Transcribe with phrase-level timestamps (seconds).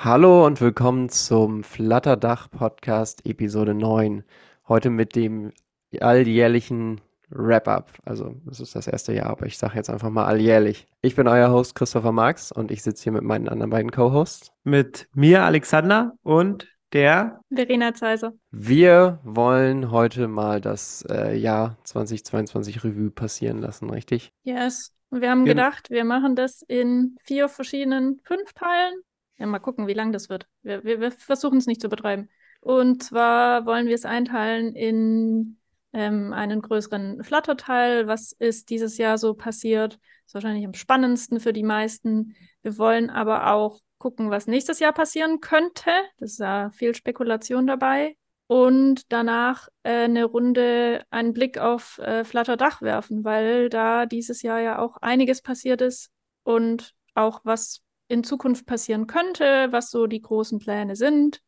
[0.00, 4.22] Hallo und willkommen zum Flatterdach Podcast Episode 9.
[4.68, 5.52] Heute mit dem
[6.00, 7.92] alljährlichen Wrap-up.
[8.04, 10.86] Also, es ist das erste Jahr, aber ich sage jetzt einfach mal alljährlich.
[11.02, 14.52] Ich bin euer Host Christopher Marx und ich sitze hier mit meinen anderen beiden Co-Hosts.
[14.62, 18.34] Mit mir, Alexander, und der Verena Zeiser.
[18.52, 24.32] Wir wollen heute mal das äh, Jahr 2022 Revue passieren lassen, richtig?
[24.44, 24.94] Yes.
[25.10, 28.94] Und wir haben Gen- gedacht, wir machen das in vier verschiedenen, fünf Teilen.
[29.38, 30.48] Ja, mal gucken, wie lang das wird.
[30.62, 32.28] Wir, wir, wir versuchen es nicht zu betreiben.
[32.60, 35.58] Und zwar wollen wir es einteilen in
[35.92, 38.08] ähm, einen größeren Flutter-Teil.
[38.08, 39.98] Was ist dieses Jahr so passiert?
[40.26, 42.34] Ist wahrscheinlich am spannendsten für die meisten.
[42.62, 45.90] Wir wollen aber auch gucken, was nächstes Jahr passieren könnte.
[46.18, 48.16] Das ist ja viel Spekulation dabei.
[48.46, 54.42] Und danach äh, eine Runde einen Blick auf äh, Flutter Dach werfen, weil da dieses
[54.42, 56.10] Jahr ja auch einiges passiert ist
[56.44, 61.42] und auch was in Zukunft passieren könnte, was so die großen Pläne sind,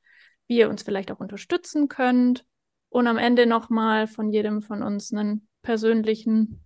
[0.46, 2.44] wie ihr uns vielleicht auch unterstützen könnt
[2.90, 6.64] und am Ende nochmal von jedem von uns einen persönlichen,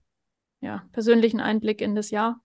[0.61, 2.41] ja, persönlichen Einblick in das Jahr.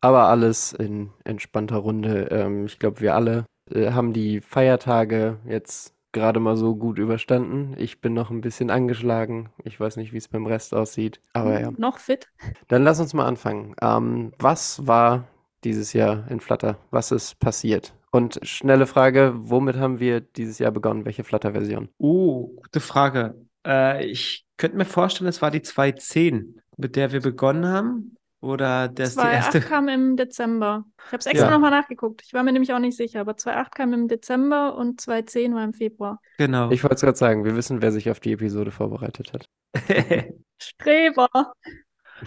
[0.00, 2.28] Aber alles in entspannter Runde.
[2.30, 7.74] Ähm, ich glaube, wir alle äh, haben die Feiertage jetzt gerade mal so gut überstanden.
[7.78, 9.50] Ich bin noch ein bisschen angeschlagen.
[9.64, 11.20] Ich weiß nicht, wie es beim Rest aussieht.
[11.32, 11.70] Aber ja.
[11.76, 12.28] Noch fit.
[12.68, 13.74] Dann lass uns mal anfangen.
[13.82, 15.24] Ähm, was war
[15.66, 16.78] dieses Jahr in Flutter?
[16.90, 17.92] Was ist passiert?
[18.12, 21.04] Und schnelle Frage, womit haben wir dieses Jahr begonnen?
[21.04, 21.88] Welche Flutter-Version?
[21.98, 23.34] Oh, gute Frage.
[23.66, 28.16] Äh, ich könnte mir vorstellen, es war die 2.10, mit der wir begonnen haben.
[28.40, 29.60] Oder das die 2.8 erste.
[29.60, 30.84] kam im Dezember.
[30.98, 31.50] Ich habe es extra Ja.
[31.52, 32.22] nochmal nachgeguckt.
[32.24, 35.64] Ich war mir nämlich auch nicht sicher, aber 2.8 kam im Dezember und 2.10 war
[35.64, 36.20] im Februar.
[36.38, 36.70] Genau.
[36.70, 39.48] Ich wollte es gerade sagen, wir wissen, wer sich auf die Episode vorbereitet hat.
[40.58, 41.28] Streber.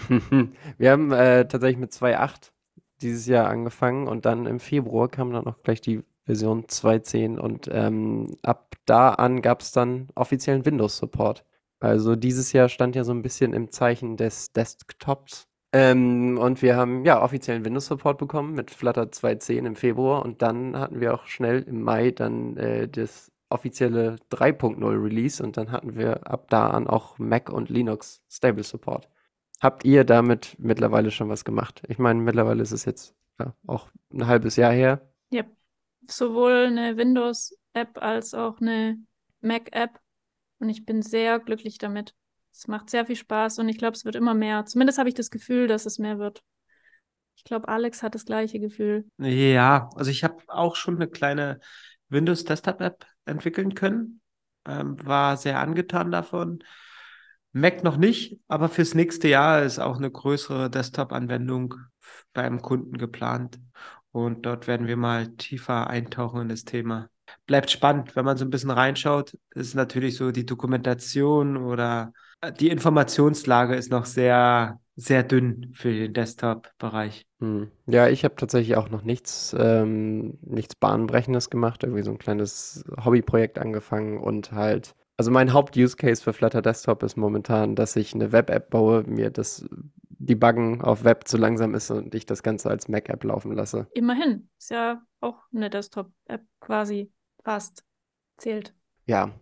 [0.77, 2.51] Wir haben äh, tatsächlich mit 2.8
[2.99, 7.69] dieses Jahr angefangen und dann im Februar kam dann auch gleich die Version 2.10 und
[7.71, 11.43] ähm, ab da an gab es dann offiziellen Windows-Support.
[11.79, 15.47] Also dieses Jahr stand ja so ein bisschen im Zeichen des Desktops.
[15.71, 20.77] Ähm, und wir haben ja offiziellen Windows-Support bekommen mit Flutter 2.10 im Februar und dann
[20.77, 25.95] hatten wir auch schnell im Mai dann äh, das offizielle 3.0 Release und dann hatten
[25.95, 29.09] wir ab da an auch Mac und Linux Stable Support.
[29.59, 31.81] Habt ihr damit mittlerweile schon was gemacht?
[31.87, 35.11] Ich meine, mittlerweile ist es jetzt ja, auch ein halbes Jahr her.
[35.31, 35.43] Ja,
[36.07, 38.97] sowohl eine Windows-App als auch eine
[39.41, 39.99] Mac-App.
[40.59, 42.13] Und ich bin sehr glücklich damit.
[42.51, 44.65] Es macht sehr viel Spaß und ich glaube, es wird immer mehr.
[44.65, 46.43] Zumindest habe ich das Gefühl, dass es mehr wird.
[47.35, 49.05] Ich glaube, Alex hat das gleiche Gefühl.
[49.17, 51.59] Ja, also ich habe auch schon eine kleine
[52.09, 54.21] Windows Desktop-App entwickeln können.
[54.65, 56.63] Ähm, war sehr angetan davon.
[57.51, 61.75] Mac noch nicht, aber fürs nächste Jahr ist auch eine größere Desktop-Anwendung
[62.33, 63.59] beim Kunden geplant.
[64.11, 67.09] Und dort werden wir mal tiefer eintauchen in das Thema.
[67.45, 69.37] Bleibt spannend, wenn man so ein bisschen reinschaut.
[69.53, 72.11] Ist natürlich so die Dokumentation oder
[72.59, 77.25] die Informationslage ist noch sehr, sehr dünn für den Desktop-Bereich.
[77.39, 77.69] Hm.
[77.85, 82.83] Ja, ich habe tatsächlich auch noch nichts, ähm, nichts Bahnbrechendes gemacht, irgendwie so ein kleines
[83.03, 88.31] Hobbyprojekt angefangen und halt, also mein Haupt-Use-Case für Flutter Desktop ist momentan, dass ich eine
[88.31, 89.67] Web-App baue, mir das
[90.07, 93.87] Debuggen auf Web zu langsam ist und ich das Ganze als Mac-App laufen lasse.
[93.93, 94.47] Immerhin.
[94.57, 97.11] Ist ja auch eine Desktop-App quasi
[97.43, 97.83] fast.
[98.37, 98.73] Zählt.
[99.07, 99.33] Ja,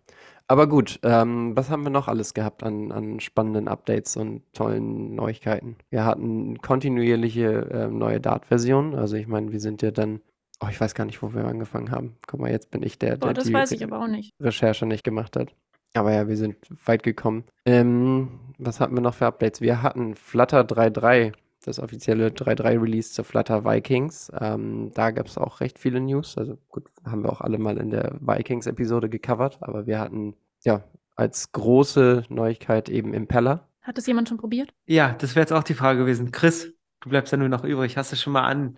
[0.48, 5.14] aber gut, ähm, was haben wir noch alles gehabt an, an spannenden Updates und tollen
[5.14, 5.76] Neuigkeiten?
[5.92, 10.22] Wir hatten kontinuierliche ähm, neue Dart-Versionen, also ich meine, wir sind ja dann,
[10.60, 12.18] oh, ich weiß gar nicht, wo wir angefangen haben.
[12.26, 14.34] Guck mal, jetzt bin ich der, Boah, der das die weiß ich aber auch nicht.
[14.40, 15.54] Recherche nicht gemacht hat.
[15.94, 17.46] Aber ja, wir sind weit gekommen.
[17.66, 19.62] Ähm, was hatten wir noch für Updates?
[19.62, 21.34] Wir hatten Flutter 3.3,
[21.64, 24.32] das offizielle 3.3 Release zu Flutter Vikings.
[24.40, 26.38] Ähm, da gab es auch recht viele News.
[26.38, 30.84] Also gut, haben wir auch alle mal in der Vikings-Episode gecovert, aber wir hatten ja
[31.16, 33.68] als große Neuigkeit eben Impeller.
[33.82, 34.74] Hat das jemand schon probiert?
[34.86, 36.32] Ja, das wäre jetzt auch die Frage gewesen.
[36.32, 37.98] Chris, du bleibst ja nur noch übrig.
[37.98, 38.78] Hast du schon mal an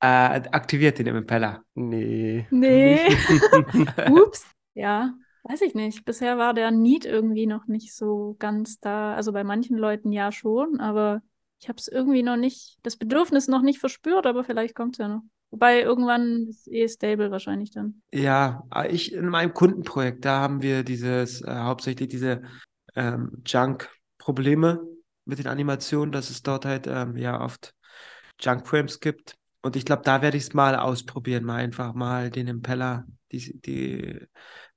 [0.00, 1.62] äh, aktiviert den Impeller?
[1.74, 2.46] Nee.
[2.50, 2.98] Nee.
[4.10, 4.46] Ups.
[4.74, 6.04] Ja, weiß ich nicht.
[6.04, 9.14] Bisher war der Need irgendwie noch nicht so ganz da.
[9.14, 11.22] Also bei manchen Leuten ja schon, aber
[11.60, 14.98] ich habe es irgendwie noch nicht, das Bedürfnis noch nicht verspürt, aber vielleicht kommt es
[14.98, 15.22] ja noch.
[15.50, 18.02] Wobei irgendwann ist eh stable wahrscheinlich dann.
[18.12, 22.42] Ja, äh, ich in meinem Kundenprojekt, da haben wir dieses, äh, hauptsächlich diese
[22.96, 24.82] ähm, Junk-Probleme
[25.24, 27.72] mit den Animationen, dass es dort halt ähm, ja oft
[28.40, 29.36] Junk-Frames gibt.
[29.62, 33.60] Und ich glaube, da werde ich es mal ausprobieren, mal einfach mal den Impeller, die,
[33.60, 34.26] die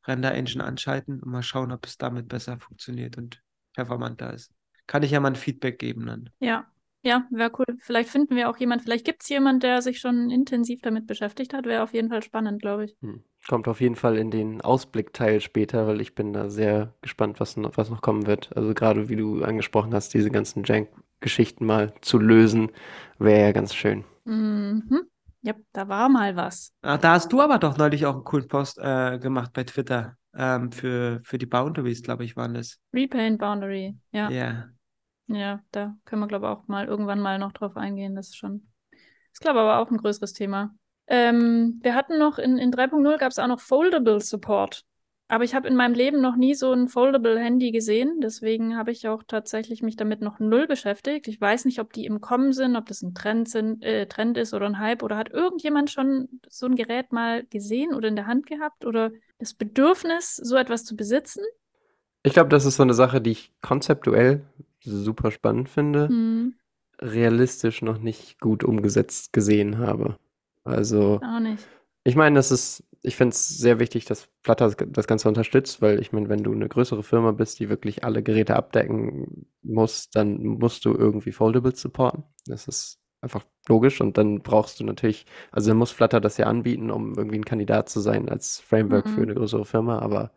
[0.08, 3.42] Render-Engine anschalten und mal schauen, ob es damit besser funktioniert und
[3.74, 4.52] performanter ist.
[4.88, 6.30] Kann ich ja mal ein Feedback geben dann.
[6.40, 6.66] Ja.
[7.04, 7.78] Ja, wäre cool.
[7.80, 11.54] Vielleicht finden wir auch jemand, vielleicht gibt es jemand, der sich schon intensiv damit beschäftigt
[11.54, 11.66] hat.
[11.66, 12.98] Wäre auf jeden Fall spannend, glaube ich.
[13.02, 13.24] Hm.
[13.48, 17.56] Kommt auf jeden Fall in den Ausblickteil später, weil ich bin da sehr gespannt, was
[17.56, 18.50] noch, was noch kommen wird.
[18.58, 22.72] Also gerade wie du angesprochen hast, diese ganzen Jank-Geschichten mal zu lösen,
[23.20, 24.04] wäre ja ganz schön.
[24.26, 25.08] Mhm.
[25.48, 26.74] Ja, da war mal was.
[26.82, 30.18] Ah, da hast du aber doch neulich auch einen coolen Post äh, gemacht bei Twitter
[30.36, 32.82] ähm, für, für die Boundaries, glaube ich, waren das.
[32.94, 33.96] Repaint Boundary.
[34.12, 34.30] Ja.
[34.30, 34.66] Ja.
[35.28, 38.14] Ja, da können wir, glaube ich, auch mal irgendwann mal noch drauf eingehen.
[38.14, 38.68] Das ist schon,
[39.32, 40.76] ist, glaube ich, aber auch ein größeres Thema.
[41.08, 44.84] Ähm, wir hatten noch in, in 3.0 gab es auch noch Foldable Support.
[45.30, 48.22] Aber ich habe in meinem Leben noch nie so ein Foldable Handy gesehen.
[48.22, 51.28] Deswegen habe ich auch tatsächlich mich damit noch null beschäftigt.
[51.28, 54.38] Ich weiß nicht, ob die im Kommen sind, ob das ein Trend, sind, äh, Trend
[54.38, 55.04] ist oder ein Hype.
[55.04, 58.86] Oder hat irgendjemand schon so ein Gerät mal gesehen oder in der Hand gehabt?
[58.86, 61.44] Oder das Bedürfnis, so etwas zu besitzen?
[62.24, 64.46] Ich glaube, das ist so eine Sache, die ich konzeptuell
[64.82, 66.56] super spannend finde, Hm,
[67.02, 70.18] realistisch noch nicht gut umgesetzt gesehen habe.
[70.64, 71.68] Also, auch nicht.
[72.04, 76.00] ich meine, das ist, ich finde es sehr wichtig, dass Flutter das Ganze unterstützt, weil
[76.02, 80.38] ich meine, wenn du eine größere Firma bist, die wirklich alle Geräte abdecken muss, dann
[80.44, 82.24] musst du irgendwie Foldables supporten.
[82.46, 86.46] Das ist einfach logisch und dann brauchst du natürlich, also dann muss Flutter das ja
[86.48, 89.24] anbieten, um irgendwie ein Kandidat zu sein als Framework für Mhm.
[89.24, 90.32] eine größere Firma, aber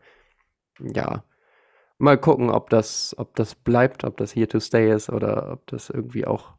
[0.80, 1.24] ja,
[1.98, 5.66] mal gucken, ob das, ob das bleibt, ob das here to stay ist oder ob
[5.68, 6.54] das irgendwie auch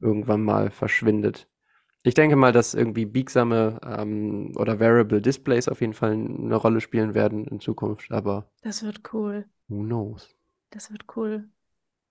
[0.00, 1.48] irgendwann mal verschwindet.
[2.06, 6.80] Ich denke mal, dass irgendwie biegsame ähm, oder variable Displays auf jeden Fall eine Rolle
[6.82, 9.46] spielen werden in Zukunft, aber Das wird cool.
[9.68, 10.28] who knows?
[10.70, 11.48] Das wird cool.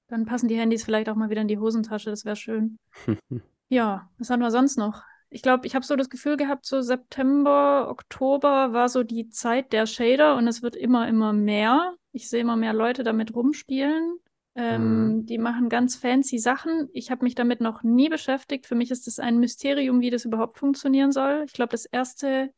[0.07, 2.09] Dann passen die Handys vielleicht auch mal wieder in die Hosentasche.
[2.09, 2.77] Das wäre schön.
[3.69, 5.01] Ja, was hatten wir sonst noch?
[5.31, 9.73] Ich glaube, ich habe so das Gefühl gehabt, so September, Oktober war so die Zeit
[9.73, 11.95] der Shader und es wird immer, immer mehr.
[12.11, 14.19] Ich sehe immer mehr Leute damit rumspielen.
[14.55, 16.89] Ähm, Die machen ganz fancy Sachen.
[16.93, 18.67] Ich habe mich damit noch nie beschäftigt.
[18.67, 21.43] Für mich ist es ein Mysterium, wie das überhaupt funktionieren soll.
[21.45, 22.53] Ich glaube, das erste,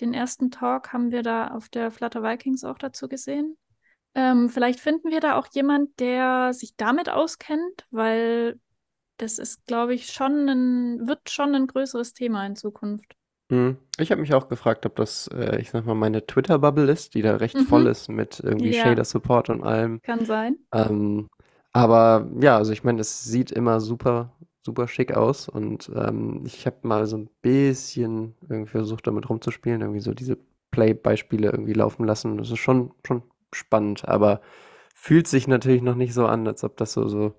[0.00, 3.56] den ersten Talk haben wir da auf der Flutter Vikings auch dazu gesehen.
[4.14, 8.60] Ähm, vielleicht finden wir da auch jemand, der sich damit auskennt, weil
[9.16, 13.16] das ist, glaube ich, schon ein, wird schon ein größeres Thema in Zukunft.
[13.54, 13.76] Hm.
[13.98, 17.22] Ich habe mich auch gefragt, ob das, äh, ich sag mal, meine Twitter-Bubble ist, die
[17.22, 17.60] da recht Mhm.
[17.66, 18.82] voll ist mit irgendwie Ja.
[18.82, 20.00] Shader-Support und allem.
[20.02, 20.56] Kann sein.
[20.72, 21.28] Ähm,
[21.72, 26.66] aber ja, also ich meine, es sieht immer super, super schick aus und ähm, ich
[26.66, 30.36] habe mal so ein bisschen irgendwie versucht, damit rumzuspielen, irgendwie so diese
[30.72, 32.36] Play-Beispiele irgendwie laufen lassen.
[32.38, 33.22] Das ist schon, schon
[33.52, 34.40] spannend, aber
[34.94, 37.34] fühlt sich natürlich noch nicht so an, als ob das so, so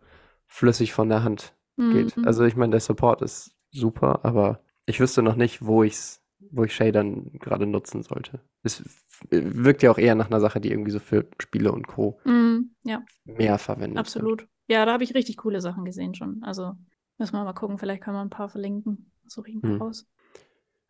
[0.48, 2.16] flüssig von der Hand geht.
[2.16, 2.26] Mhm.
[2.26, 6.22] Also ich meine, der Support ist super, aber ich wüsste noch nicht, wo ich's,
[6.52, 8.40] wo ich Shadern gerade nutzen sollte.
[8.64, 8.84] Es
[9.30, 12.20] wirkt ja auch eher nach einer Sache, die irgendwie so für Spiele und Co.
[12.26, 12.76] Mhm.
[12.84, 14.00] Ja, mehr verwendet wird.
[14.00, 14.48] absolut.
[14.68, 16.42] Ja, da habe ich richtig coole Sachen gesehen schon.
[16.44, 16.74] Also
[17.18, 17.78] müssen wir mal gucken.
[17.78, 19.12] Vielleicht können wir ein paar verlinken.
[19.28, 19.82] Suche ich ein paar Hm.
[19.82, 20.08] raus.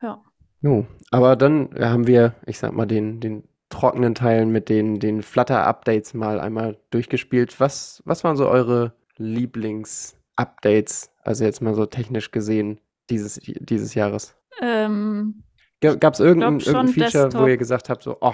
[0.02, 0.24] Ja.
[0.62, 5.22] Jo, aber dann haben wir, ich sag mal, den, den trockenen Teilen mit den, den
[5.22, 7.60] Flutter-Updates mal einmal durchgespielt.
[7.60, 12.80] Was, was waren so eure Lieblings-Updates, also jetzt mal so technisch gesehen,
[13.10, 14.36] dieses, dieses Jahres?
[14.62, 15.44] Ähm,
[15.82, 17.48] Gab es irgendein, irgendein Feature, wo Desktop.
[17.48, 18.34] ihr gesagt habt, so, oh,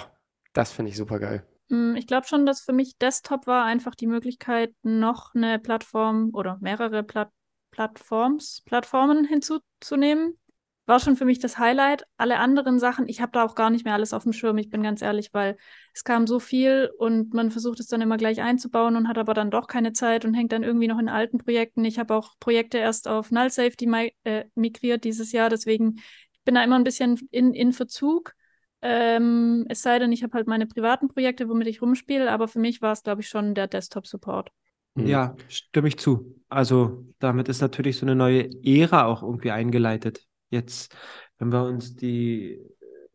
[0.53, 1.45] das finde ich super geil?
[1.69, 6.29] Mm, Ich glaube schon, dass für mich Desktop war einfach die Möglichkeit, noch eine Plattform
[6.33, 7.29] oder mehrere Plat
[7.71, 10.37] Plattforms, Plattformen hinzuzunehmen.
[10.87, 12.05] War schon für mich das Highlight.
[12.17, 14.69] Alle anderen Sachen, ich habe da auch gar nicht mehr alles auf dem Schirm, ich
[14.69, 15.57] bin ganz ehrlich, weil
[15.93, 19.33] es kam so viel und man versucht es dann immer gleich einzubauen und hat aber
[19.33, 21.85] dann doch keine Zeit und hängt dann irgendwie noch in alten Projekten.
[21.85, 25.99] Ich habe auch Projekte erst auf Null Safety mi äh, migriert dieses Jahr, deswegen
[26.41, 28.33] ich bin da immer ein bisschen in, in Verzug.
[28.81, 32.57] Ähm, es sei denn, ich habe halt meine privaten Projekte, womit ich rumspiele, aber für
[32.57, 34.49] mich war es, glaube ich, schon der Desktop-Support.
[34.95, 35.05] Hm.
[35.05, 36.41] Ja, stimme ich zu.
[36.49, 40.27] Also damit ist natürlich so eine neue Ära auch irgendwie eingeleitet.
[40.51, 40.95] Jetzt,
[41.39, 42.61] wenn wir uns die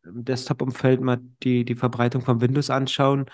[0.03, 3.27] im Desktop-Umfeld mal die, die Verbreitung von Windows anschauen,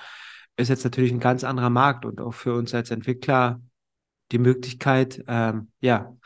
[0.57, 3.61] ist jetzt natürlich ein ganz anderer Markt und auch für uns als Entwickler
[4.33, 6.17] die Möglichkeit, ähm, ja,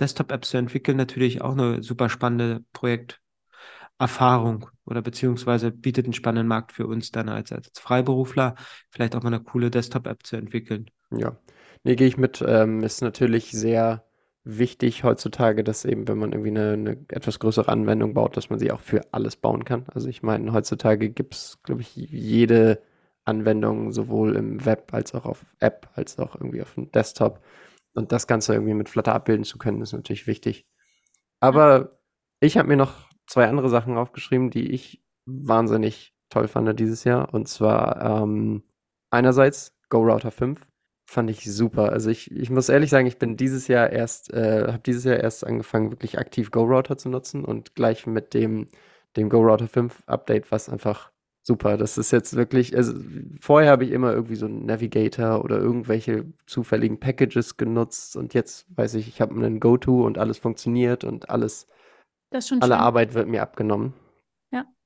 [0.00, 6.72] Desktop-Apps zu entwickeln, natürlich auch eine super spannende Projekterfahrung oder beziehungsweise bietet einen spannenden Markt
[6.72, 8.54] für uns dann als, als Freiberufler,
[8.90, 10.90] vielleicht auch mal eine coole Desktop-App zu entwickeln.
[11.10, 11.36] Ja,
[11.84, 12.42] nee, gehe ich mit.
[12.46, 14.04] Ähm, ist natürlich sehr
[14.44, 18.58] wichtig heutzutage, dass eben, wenn man irgendwie eine, eine etwas größere Anwendung baut, dass man
[18.58, 19.84] sie auch für alles bauen kann.
[19.92, 22.82] Also ich meine, heutzutage gibt es, glaube ich, jede
[23.24, 27.40] Anwendung sowohl im Web als auch auf App, als auch irgendwie auf dem Desktop.
[27.94, 30.66] Und das Ganze irgendwie mit Flutter abbilden zu können, ist natürlich wichtig.
[31.40, 32.00] Aber
[32.40, 37.34] ich habe mir noch zwei andere Sachen aufgeschrieben, die ich wahnsinnig toll fand dieses Jahr.
[37.34, 38.62] Und zwar ähm,
[39.10, 40.69] einerseits GoRouter 5
[41.10, 41.90] fand ich super.
[41.90, 45.16] Also ich, ich muss ehrlich sagen, ich bin dieses Jahr erst, äh, habe dieses Jahr
[45.16, 48.68] erst angefangen, wirklich aktiv GoRouter zu nutzen und gleich mit dem,
[49.16, 51.10] dem GoRouter 5 Update, was einfach
[51.42, 51.76] super.
[51.76, 52.94] Das ist jetzt wirklich, also
[53.40, 58.66] vorher habe ich immer irgendwie so einen Navigator oder irgendwelche zufälligen Packages genutzt und jetzt
[58.76, 61.66] weiß ich, ich habe einen Go-To und alles funktioniert und alles,
[62.30, 62.62] alle schön.
[62.62, 63.94] Arbeit wird mir abgenommen.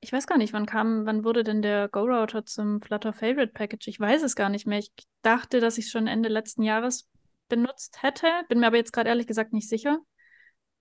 [0.04, 3.88] Ich weiß gar nicht, wann kam, wann wurde denn der Go-Router zum Flutter Favorite Package?
[3.88, 4.78] Ich weiß es gar nicht mehr.
[4.78, 4.92] Ich
[5.22, 7.08] dachte, dass ich es schon Ende letzten Jahres
[7.48, 9.98] benutzt hätte, bin mir aber jetzt gerade ehrlich gesagt nicht sicher.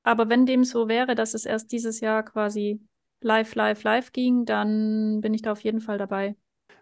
[0.04, 2.82] Aber wenn dem so wäre, dass es erst dieses Jahr quasi
[3.22, 6.36] live, live, live ging, dann bin ich da auf jeden Fall dabei.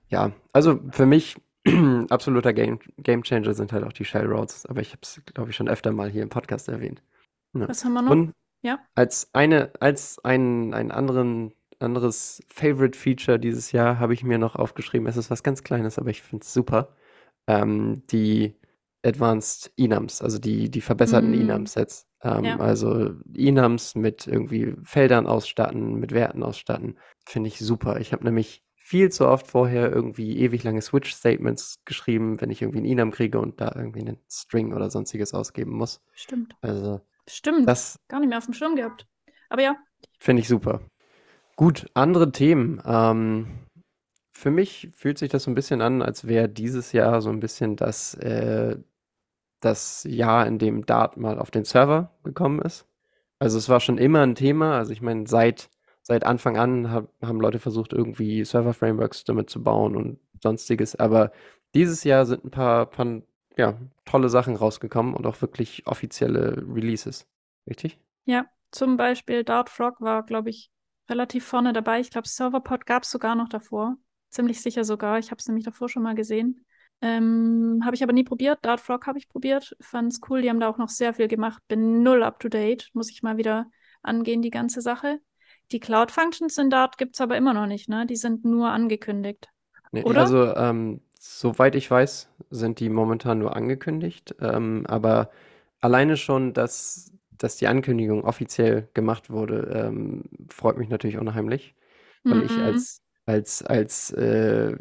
[0.09, 1.37] Ja, also für mich
[2.09, 5.51] absoluter Game, Game Changer sind halt auch die Shell Routes, aber ich habe es, glaube
[5.51, 7.03] ich, schon öfter mal hier im Podcast erwähnt.
[7.53, 7.69] Ja.
[7.69, 8.09] Was haben wir noch?
[8.09, 8.33] Und
[8.63, 8.79] Ja.
[8.95, 14.55] als eine, als ein, ein anderen, anderes Favorite Feature dieses Jahr habe ich mir noch
[14.55, 16.95] aufgeschrieben, es ist was ganz Kleines, aber ich finde es super.
[17.47, 18.55] Ähm, die
[19.03, 21.41] Advanced Enums, also die, die verbesserten Mm.
[21.49, 22.07] Enum-Sets.
[22.23, 22.59] Ähm, Ja.
[22.59, 27.99] Also Enums mit irgendwie Feldern ausstatten, mit Werten ausstatten, finde ich super.
[27.99, 32.79] Ich habe nämlich viel zu oft vorher irgendwie ewig lange Switch-Statements geschrieben, wenn ich irgendwie
[32.79, 36.01] einen Enum kriege und da irgendwie einen String oder sonstiges ausgeben muss.
[36.13, 36.55] Stimmt.
[36.61, 37.67] Also Stimmt.
[37.67, 39.07] das Gar nicht mehr auf dem Schirm gehabt.
[39.49, 39.75] Aber ja,
[40.19, 40.81] Finde ich super.
[41.61, 42.81] Gut, andere Themen.
[42.87, 43.45] Ähm,
[44.33, 47.39] für mich fühlt sich das so ein bisschen an, als wäre dieses Jahr so ein
[47.39, 48.79] bisschen das, äh,
[49.59, 52.87] das Jahr, in dem Dart mal auf den Server gekommen ist.
[53.37, 54.75] Also es war schon immer ein Thema.
[54.75, 55.69] Also ich meine, seit,
[56.01, 60.95] seit Anfang an hab, haben Leute versucht, irgendwie Server-Frameworks damit zu bauen und sonstiges.
[60.95, 61.31] Aber
[61.75, 63.21] dieses Jahr sind ein paar, paar
[63.55, 67.27] ja, tolle Sachen rausgekommen und auch wirklich offizielle Releases.
[67.69, 67.99] Richtig?
[68.25, 68.47] ja.
[68.71, 70.71] Zum Beispiel Dart Frog war, glaube ich,
[71.09, 71.99] relativ vorne dabei.
[71.99, 73.97] Ich glaube, Serverpod gab es sogar noch davor.
[74.29, 75.19] Ziemlich sicher sogar.
[75.19, 76.65] Ich habe es nämlich davor schon mal gesehen.
[77.01, 78.59] Ähm, habe ich aber nie probiert.
[78.61, 79.75] Dart Frog habe ich probiert.
[79.81, 80.41] Fand es cool.
[80.41, 81.61] Die haben da auch noch sehr viel gemacht.
[81.67, 82.89] Bin null up to date.
[82.93, 83.65] Muss ich mal wieder
[84.03, 85.19] angehen, die ganze Sache.
[85.71, 88.05] Die Cloud Functions in Dart gibt es aber immer noch nicht, ne?
[88.05, 89.49] Die sind nur angekündigt.
[89.91, 90.21] Nee, Oder?
[90.21, 94.35] also ähm, soweit ich weiß, sind die momentan nur angekündigt.
[94.39, 95.31] Ähm, aber
[95.79, 97.11] alleine schon, dass,
[97.43, 101.75] dass die Ankündigung offiziell gemacht wurde, ähm, freut mich natürlich unheimlich.
[102.29, 102.63] Weil ich Mhm.
[102.63, 104.77] als, als, als äh,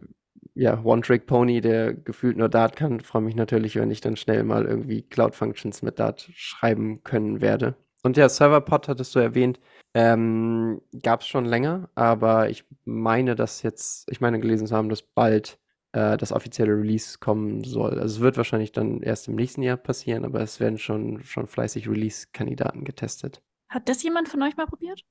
[0.55, 4.67] ja, One-Trick-Pony, der gefühlt nur Dart kann, freue mich natürlich, wenn ich dann schnell mal
[4.67, 7.76] irgendwie Cloud-Functions mit Dart schreiben können werde.
[8.02, 9.61] Und ja, Serverpod hattest du erwähnt,
[9.95, 14.88] ähm, gab es schon länger, aber ich meine, dass jetzt, ich meine gelesen zu haben,
[14.88, 15.59] dass bald
[15.92, 17.99] äh, das offizielle Release kommen soll.
[18.00, 21.47] Also es wird wahrscheinlich dann erst im nächsten Jahr passieren, aber es werden schon, schon
[21.47, 23.42] fleißig Release-Kandidaten getestet.
[23.68, 25.04] Hat das jemand von euch mal probiert?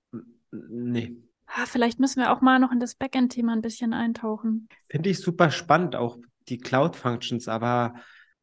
[0.51, 1.15] Nee.
[1.47, 4.67] Ah, vielleicht müssen wir auch mal noch in das Backend-Thema ein bisschen eintauchen.
[4.89, 6.17] Finde ich super spannend, auch
[6.47, 7.93] die Cloud-Functions, aber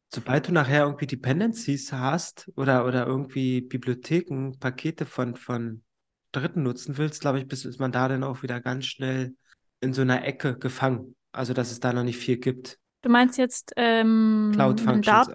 [0.09, 5.83] sobald du nachher irgendwie Dependencies hast oder, oder irgendwie Bibliotheken, Pakete von, von
[6.31, 9.35] Dritten nutzen willst, glaube ich, bis- ist man da dann auch wieder ganz schnell
[9.81, 11.15] in so einer Ecke gefangen.
[11.37, 12.79] Also, dass es da noch nicht viel gibt.
[13.01, 15.29] Du meinst jetzt ähm, Cloud Functions?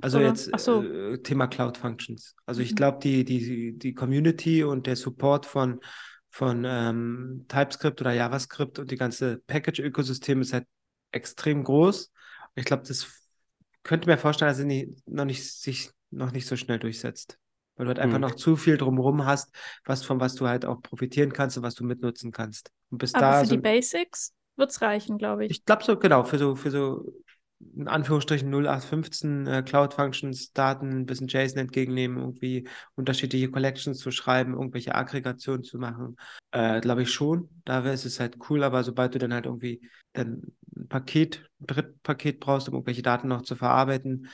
[0.00, 0.28] Also oder?
[0.28, 0.84] jetzt Ach so.
[0.84, 2.34] äh, Thema Cloud Functions.
[2.46, 2.76] Also ich Mhm.
[2.76, 5.80] glaube, die, die, die Community und der Support von,
[6.30, 10.66] von ähm, TypeScript oder JavaScript und die ganze Package-Ökosystem ist halt
[11.12, 12.12] extrem groß.
[12.54, 13.06] Ich glaube, das
[13.82, 17.38] könnte mir vorstellen, dass es nie, noch nicht, sich noch nicht so schnell durchsetzt.
[17.76, 18.20] Weil du halt einfach Hm.
[18.20, 21.74] noch zu viel drumherum hast, was, von was du halt auch profitieren kannst und was
[21.74, 22.70] du mitnutzen kannst.
[22.90, 25.50] Und bis Aber da für so, die Basics wird es reichen, glaube ich.
[25.50, 27.12] ich glaube so, genau, für so, für so
[27.76, 34.10] in Anführungsstrichen 0815 äh, Cloud Functions, Daten, ein bisschen JSON entgegennehmen, irgendwie unterschiedliche Collections zu
[34.10, 36.16] schreiben, irgendwelche Aggregationen zu machen.
[36.52, 37.50] Äh, glaube ich schon.
[37.64, 39.82] Da wäre es halt cool, aber sobald du dann halt irgendwie
[40.14, 44.28] dann ein Paket, ein Drittpaket brauchst, um irgendwelche Daten noch zu verarbeiten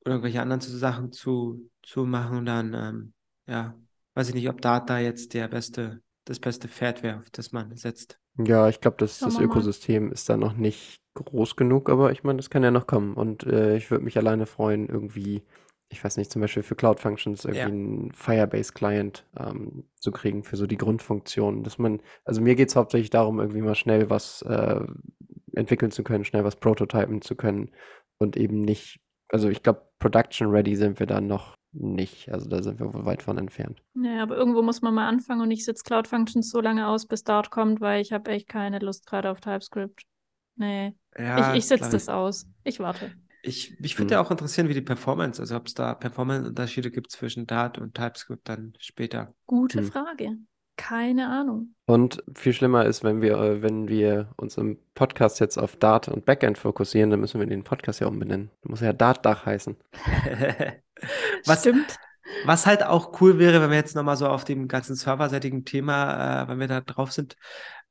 [0.00, 3.12] oder irgendwelche anderen Sachen zu, zu machen, dann ähm,
[3.46, 3.74] ja,
[4.14, 7.74] weiß ich nicht, ob Data jetzt der beste, das beste Pferd wäre, auf das man
[7.76, 8.18] setzt.
[8.38, 9.46] Ja, ich glaube, das, Schauen das wir mal.
[9.46, 13.14] Ökosystem ist da noch nicht groß genug, aber ich meine, das kann ja noch kommen.
[13.14, 15.42] Und äh, ich würde mich alleine freuen, irgendwie,
[15.88, 17.66] ich weiß nicht, zum Beispiel für Cloud Functions irgendwie Ja.
[17.66, 21.62] einen Firebase-Client ähm, zu kriegen für so die Grundfunktionen.
[21.64, 24.80] Dass man, also mir geht es hauptsächlich darum, irgendwie mal schnell was äh,
[25.54, 27.70] entwickeln zu können, schnell was prototypen zu können
[28.18, 29.00] und eben nicht,
[29.30, 32.30] also ich glaube, Production Ready sind wir da noch nicht.
[32.30, 33.82] Also da sind wir wohl weit von entfernt.
[33.94, 37.06] Ja, aber irgendwo muss man mal anfangen und ich sitze Cloud Functions so lange aus,
[37.06, 40.02] bis Dart kommt, weil ich habe echt keine Lust gerade auf TypeScript.
[40.56, 42.46] Nee, Ja, ich, ich sitze das aus.
[42.64, 43.14] Ich warte.
[43.42, 44.04] Ich, mich Hm.
[44.04, 47.78] würde ja auch interessieren, wie die Performance, also ob es da Performance-Unterschiede gibt zwischen Dart
[47.78, 49.34] und TypeScript dann später.
[49.46, 49.90] Gute Hm.
[49.90, 50.36] Frage.
[50.76, 51.74] Keine Ahnung.
[51.86, 56.08] Und viel schlimmer ist, wenn wir, äh, wenn wir uns im Podcast jetzt auf Dart
[56.08, 58.50] und Backend fokussieren, dann müssen wir den Podcast ja umbenennen.
[58.62, 59.76] Da muss ja Dart-Dach heißen.
[61.44, 61.96] Was- Stimmt.
[62.44, 66.42] Was halt auch cool wäre, wenn wir jetzt nochmal so auf dem ganzen serverseitigen Thema,
[66.42, 67.36] äh, wenn wir da drauf sind,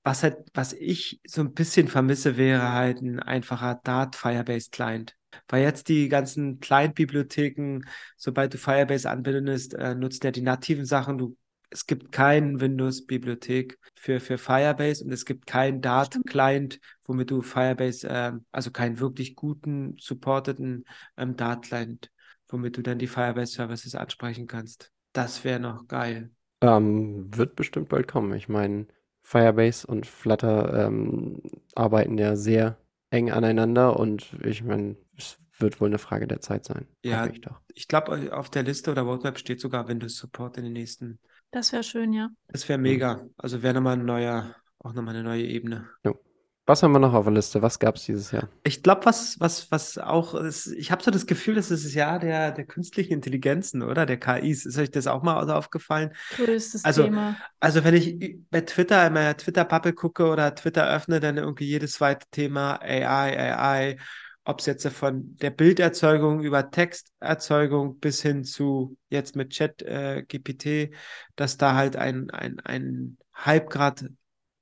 [0.04, 5.16] was halt, was ich so ein bisschen vermisse, wäre halt ein einfacher Dart Firebase Client.
[5.48, 7.82] Weil jetzt die ganzen Client-Bibliotheken,
[8.18, 11.18] sobald du Firebase anbindest, äh, nutzt ja die nativen Sachen.
[11.18, 11.36] Du,
[11.70, 18.08] es gibt keinen Windows-Bibliothek für, für Firebase und es gibt keinen Dart-Client, womit du Firebase,
[18.10, 20.86] ähm, also keinen wirklich guten, supporteten
[21.18, 22.12] ähm, Dart-Client,
[22.48, 24.92] womit du dann die Firebase-Services ansprechen kannst.
[25.14, 26.32] Das wäre noch geil.
[26.62, 28.34] Ähm, wird bestimmt bald kommen.
[28.34, 28.88] Ich meine,
[29.24, 31.42] Firebase und Flutter ähm,
[31.74, 32.78] arbeiten ja sehr
[33.10, 36.88] eng aneinander und ich meine, es wird wohl eine Frage der Zeit sein.
[37.04, 37.26] Ja.
[37.28, 37.42] Ich.
[37.78, 41.20] Ich glaube, auf der Liste oder Roadmap steht sogar Windows Support in den nächsten.
[41.56, 42.32] Das wäre schön, ja.
[42.50, 43.22] Das wäre mega.
[43.38, 45.88] Also wäre nochmal ein neuer, auch nochmal eine neue Ebene.
[46.66, 47.62] Was haben wir noch auf der Liste?
[47.62, 48.50] Was gab es dieses Jahr?
[48.66, 51.94] Ich glaube, was, was, was auch ist, ich habe so das Gefühl, das ist das
[51.94, 54.06] Jahr der, der künstlichen Intelligenzen, oder?
[54.06, 54.66] Der KIs.
[54.66, 56.12] Ist euch das auch mal so aufgefallen?
[56.36, 57.38] Größtes Also, Thema.
[57.62, 61.94] Also wenn ich bei Twitter in meiner Twitter-Bubble gucke oder Twitter öffne, dann irgendwie jedes
[61.94, 63.98] zweite Thema AI, AI,
[64.46, 70.24] ob es jetzt von der Bilderzeugung über Texterzeugung bis hin zu jetzt mit Chat äh,
[70.28, 70.96] GPT,
[71.36, 74.10] dass da halt ein, ein, ein Hype gerade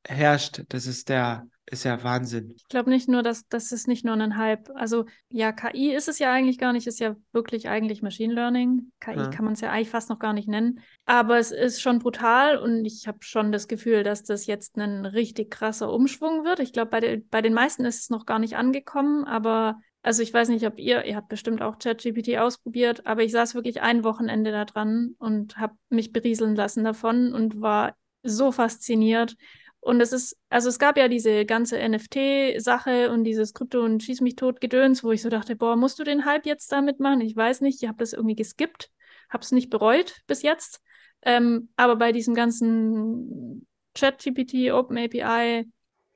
[0.07, 0.63] herrscht.
[0.69, 2.51] Das ist der, ist ja Wahnsinn.
[2.55, 4.69] Ich glaube nicht nur, dass das ist nicht nur ein Hype.
[4.75, 8.91] Also ja, KI ist es ja eigentlich gar nicht, ist ja wirklich eigentlich Machine Learning.
[8.99, 9.27] KI Ja.
[9.29, 10.79] kann man es ja eigentlich fast noch gar nicht nennen.
[11.05, 15.05] Aber es ist schon brutal und ich habe schon das Gefühl, dass das jetzt ein
[15.05, 16.59] richtig krasser Umschwung wird.
[16.59, 20.21] Ich glaube, bei, de bei den meisten ist es noch gar nicht angekommen, aber also
[20.21, 23.81] ich weiß nicht, ob ihr, ihr habt bestimmt auch ChatGPT ausprobiert, aber ich saß wirklich
[23.81, 29.37] ein Wochenende da dran und habe mich berieseln lassen davon und war so fasziniert.
[29.83, 34.21] Und es ist, also es gab ja diese ganze NFT-Sache und dieses Krypto- und Schieß
[34.21, 37.19] mich tot Gedöns, wo ich so dachte, boah, musst du den Hype jetzt damit machen?
[37.19, 38.91] Ich weiß nicht, ich habe das irgendwie geskippt,
[39.29, 40.81] habe es nicht bereut bis jetzt.
[41.21, 45.69] Ähm, aber bei diesem ganzen ChatGPT, OpenAPI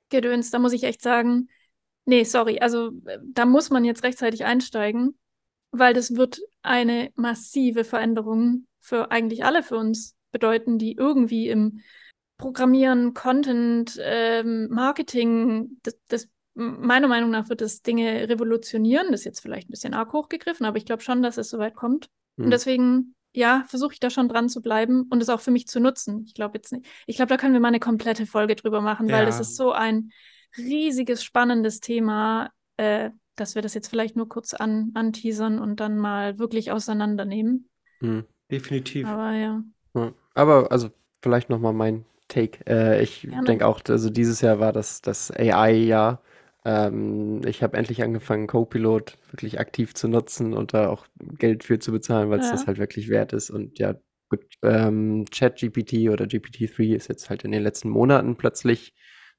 [0.09, 1.49] Gedöns, da muss ich echt sagen,
[2.05, 5.17] nee, sorry, also äh, da muss man jetzt rechtzeitig einsteigen,
[5.71, 11.81] weil das wird eine massive Veränderung für eigentlich alle für uns bedeuten, die irgendwie im
[12.37, 19.07] Programmieren, Content, ähm, Marketing, das, das, meiner Meinung nach wird das Dinge revolutionieren.
[19.11, 21.75] Das ist jetzt vielleicht ein bisschen arg hochgegriffen, aber ich glaube schon, dass es soweit
[21.75, 22.09] kommt.
[22.37, 22.45] Hm.
[22.45, 25.67] Und deswegen, ja, versuche ich da schon dran zu bleiben und es auch für mich
[25.67, 26.23] zu nutzen.
[26.25, 26.85] Ich glaube jetzt nicht.
[27.05, 29.41] Ich glaube, da können wir mal eine komplette Folge drüber machen, weil das Ja.
[29.41, 30.11] ist so ein
[30.57, 35.97] riesiges, spannendes Thema, äh, dass wir das jetzt vielleicht nur kurz an, anteasern und dann
[35.97, 37.69] mal wirklich auseinandernehmen.
[37.99, 38.25] Hm.
[38.49, 39.07] Definitiv.
[39.07, 39.63] Aber ja.
[39.95, 40.13] Ja.
[40.33, 40.89] Aber also
[41.21, 42.59] vielleicht nochmal mein Take.
[42.67, 46.21] Äh, ich denke auch, also dieses Jahr war das, das AI-Jahr.
[46.65, 51.79] Ähm, ich habe endlich angefangen, Copilot wirklich aktiv zu nutzen und da auch Geld für
[51.79, 52.51] zu bezahlen, weil es Ja.
[52.51, 53.49] das halt wirklich wert ist.
[53.49, 53.95] Und ja,
[54.29, 58.93] gut, ähm, ChatGPT oder GPT-3 ist jetzt halt in den letzten Monaten plötzlich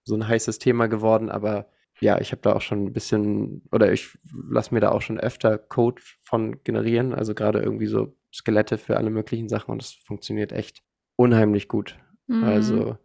[0.05, 1.69] so ein heißes Thema geworden, aber
[2.01, 4.17] ja, ich habe da auch schon ein bisschen, oder ich
[4.49, 8.97] lasse mir da auch schon öfter Code von generieren, also gerade irgendwie so Skelette für
[8.97, 10.83] alle möglichen Sachen und es funktioniert echt
[11.17, 11.99] unheimlich gut.
[12.29, 12.45] Mhm.
[12.45, 12.99] Also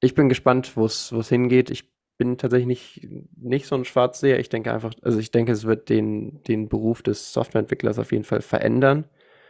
[0.00, 1.70] ich bin gespannt, wo es hingeht.
[1.70, 4.38] Ich bin tatsächlich nicht, nicht so ein Schwarzseher.
[4.40, 8.24] Ich denke einfach, also ich denke, es wird den, den Beruf des Softwareentwicklers auf jeden
[8.24, 9.04] Fall verändern.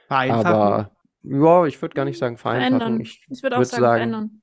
[0.09, 0.90] Aber
[1.22, 2.80] ja, ich würde gar nicht sagen vereinfachen.
[2.80, 3.00] verändern.
[3.00, 4.42] Ich Ich würde auch würd sagen, sagen, verändern.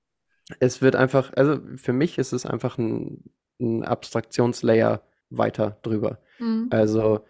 [0.59, 3.23] es wird einfach, also für mich ist es einfach ein,
[3.59, 6.19] ein Abstraktionslayer weiter drüber.
[6.39, 6.67] Mhm.
[6.69, 7.25] Also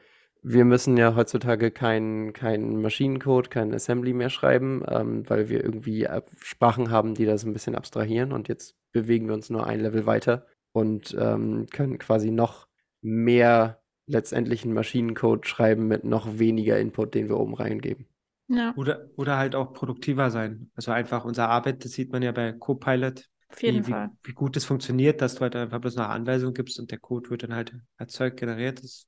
[0.50, 6.08] wir müssen ja heutzutage keinen kein Maschinencode, kein Assembly mehr schreiben, ähm, weil wir irgendwie
[6.08, 9.80] Ab- Sprachen haben, die das ein bisschen abstrahieren und jetzt bewegen wir uns nur ein
[9.82, 12.68] Level weiter und ähm, können quasi noch
[13.02, 18.08] mehr letztendlich einen Maschinencode schreiben mit noch weniger Input, den wir oben reingeben.
[18.48, 20.72] Ja, Oder, oder halt auch produktiver sein.
[20.76, 24.12] Also einfach unsere Arbeit, das sieht man ja bei Copilot, auf jeden wie, wie, Fall.
[24.24, 27.30] wie gut das funktioniert, dass du halt einfach bloß eine Anweisung gibst und der Code
[27.30, 28.84] wird dann halt erzeugt, generiert.
[28.84, 29.08] Das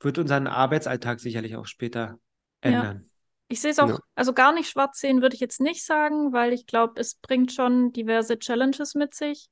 [0.00, 2.18] wird unseren Arbeitsalltag sicherlich auch später
[2.64, 2.70] Ja.
[2.70, 3.08] ändern.
[3.48, 3.98] Ich sehe es auch, Ja.
[4.14, 7.52] also gar nicht schwarz sehen würde ich jetzt nicht sagen, weil ich glaube, es bringt
[7.52, 9.48] schon diverse Challenges mit sich.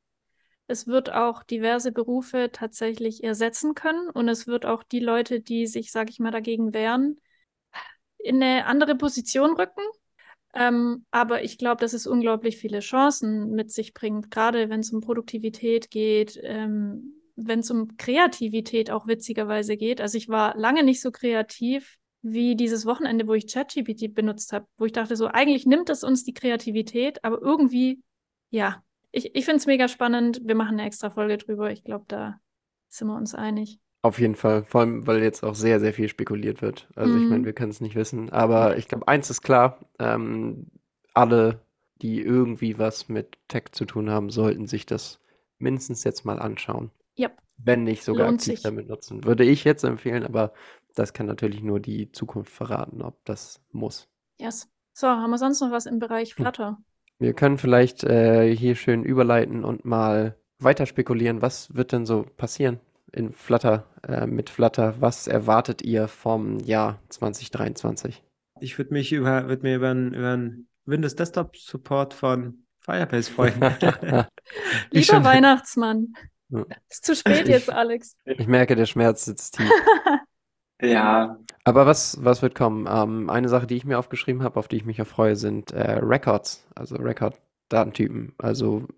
[0.66, 5.66] Es wird auch diverse Berufe tatsächlich ersetzen können und es wird auch die Leute, die
[5.66, 7.20] sich, sage ich mal, dagegen wehren,
[8.18, 9.82] in eine andere Position rücken.
[10.54, 14.92] Ähm, aber ich glaube, dass es unglaublich viele Chancen mit sich bringt, gerade wenn es
[14.92, 20.00] um Produktivität geht, ähm, wenn es um Kreativität auch witzigerweise geht.
[20.00, 24.66] Also ich war lange nicht so kreativ wie dieses Wochenende, wo ich ChatGPT benutzt habe,
[24.76, 28.00] wo ich dachte, so eigentlich nimmt es uns die Kreativität, aber irgendwie
[28.50, 30.40] ja, ich, ich finde es mega spannend.
[30.44, 31.70] Wir machen eine extra Folge drüber.
[31.70, 32.40] Ich glaube, da
[32.88, 33.81] sind wir uns einig.
[34.03, 36.88] Auf jeden Fall, vor allem, weil jetzt auch sehr, sehr viel spekuliert wird.
[36.96, 37.44] Also ich meine, Mhm.
[37.44, 40.68] wir können es nicht wissen, aber ich glaube, eins ist klar, ähm,
[41.12, 41.61] alle,
[42.00, 45.20] die irgendwie was mit Tech zu tun haben, sollten sich das
[45.59, 46.90] mindestens jetzt mal anschauen.
[47.20, 47.38] Yep.
[47.62, 48.62] Wenn nicht sogar Lohnt aktiv sich.
[48.62, 49.24] damit nutzen.
[49.24, 50.52] Würde ich jetzt empfehlen, aber
[50.94, 54.09] das kann natürlich nur die Zukunft verraten, ob das muss.
[54.38, 54.68] Yes.
[54.92, 56.44] So, haben wir sonst noch was im Bereich Hm.
[56.44, 56.78] Flutter?
[57.18, 62.24] Wir können vielleicht äh, hier schön überleiten und mal weiter spekulieren, was wird denn so
[62.37, 62.80] passieren
[63.12, 64.94] in Flutter, äh, mit Flutter?
[65.00, 68.22] Was erwartet ihr vom Jahr 2023?
[68.61, 73.30] Ich würde mich über, würd mir über einen, über einen Windows Desktop Support von Firebase
[73.30, 73.54] freuen.
[74.90, 76.14] Lieber schon- Weihnachtsmann.
[76.50, 76.64] Ja.
[76.88, 78.16] Ist zu spät jetzt, Alex.
[78.24, 79.70] Ich merke, der Schmerz sitzt tief.
[80.82, 82.86] Ja, Aber was, was wird kommen?
[82.90, 85.72] Ähm, eine Sache, die ich mir aufgeschrieben habe, auf die ich mich auch freue, sind
[85.72, 88.34] äh, Records, also Record-Datentypen.
[88.38, 88.88] Also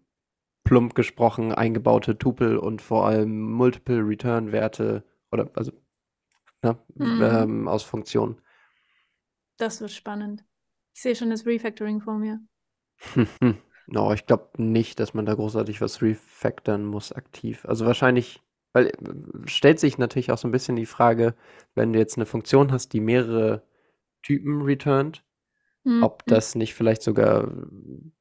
[0.64, 5.72] plump gesprochen eingebaute Tupel und vor allem Multiple Return-Werte oder also
[6.62, 7.22] ne, Mhm.
[7.22, 8.40] ähm, aus Funktionen.
[9.56, 10.44] Das wird spannend.
[10.94, 12.40] Ich sehe schon das Refactoring vor mir.
[13.86, 17.64] No, ich glaube nicht, dass man da großartig was refactoren muss aktiv.
[17.66, 18.40] Also wahrscheinlich,
[18.72, 18.92] weil äh,
[19.46, 21.34] stellt sich natürlich auch so ein bisschen die Frage,
[21.74, 23.62] wenn du jetzt eine Funktion hast, die mehrere
[24.22, 25.24] Typen returnt,
[25.84, 26.34] Hm, ob hm.
[26.34, 27.50] das nicht vielleicht sogar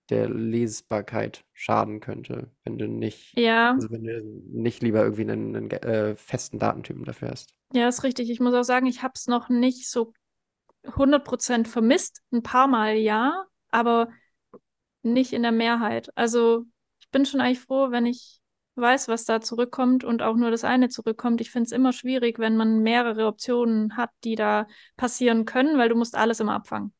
[0.10, 4.22] der Lesbarkeit schaden könnte, wenn du nicht, Ja, also wenn du
[4.52, 7.56] nicht lieber irgendwie einen, einen äh, festen Datentypen dafür hast.
[7.74, 8.30] ja, ist richtig.
[8.30, 10.14] Ich muss auch sagen, ich habe es noch nicht so
[10.98, 12.22] 100% vermisst.
[12.32, 14.10] Ein paar Mal ja, aber
[15.04, 16.10] nicht in der Mehrheit.
[16.16, 16.66] Also
[17.00, 18.40] ich bin schon eigentlich froh, wenn ich
[18.76, 21.42] weiß, was da zurückkommt und auch nur das eine zurückkommt.
[21.42, 25.90] Ich finde es immer schwierig, wenn man mehrere Optionen hat, die da passieren können, weil
[25.90, 26.94] du musst alles immer abfangen.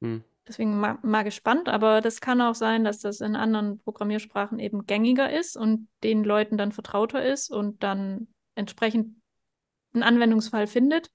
[0.00, 0.24] Hm.
[0.46, 4.84] Deswegen mal, mal gespannt, aber das kann auch sein, dass das in anderen Programmiersprachen eben
[4.84, 9.16] gängiger ist und den Leuten dann vertrauter ist und dann entsprechend
[9.94, 11.10] einen Anwendungsfall findet.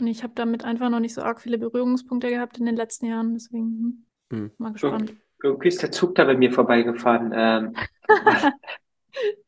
[0.00, 3.06] Und ich habe damit einfach noch nicht so arg viele Berührungspunkte gehabt in den letzten
[3.06, 4.50] Jahren, deswegen hm, Hm.
[4.58, 5.14] mal gespannt.
[5.42, 7.32] irgendwie ist der Zug da bei mir vorbeigefahren.
[7.34, 7.76] Ähm,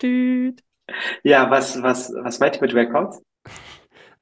[0.02, 0.62] Düt.
[1.24, 3.22] ja, was, was, was meint ihr mit Records?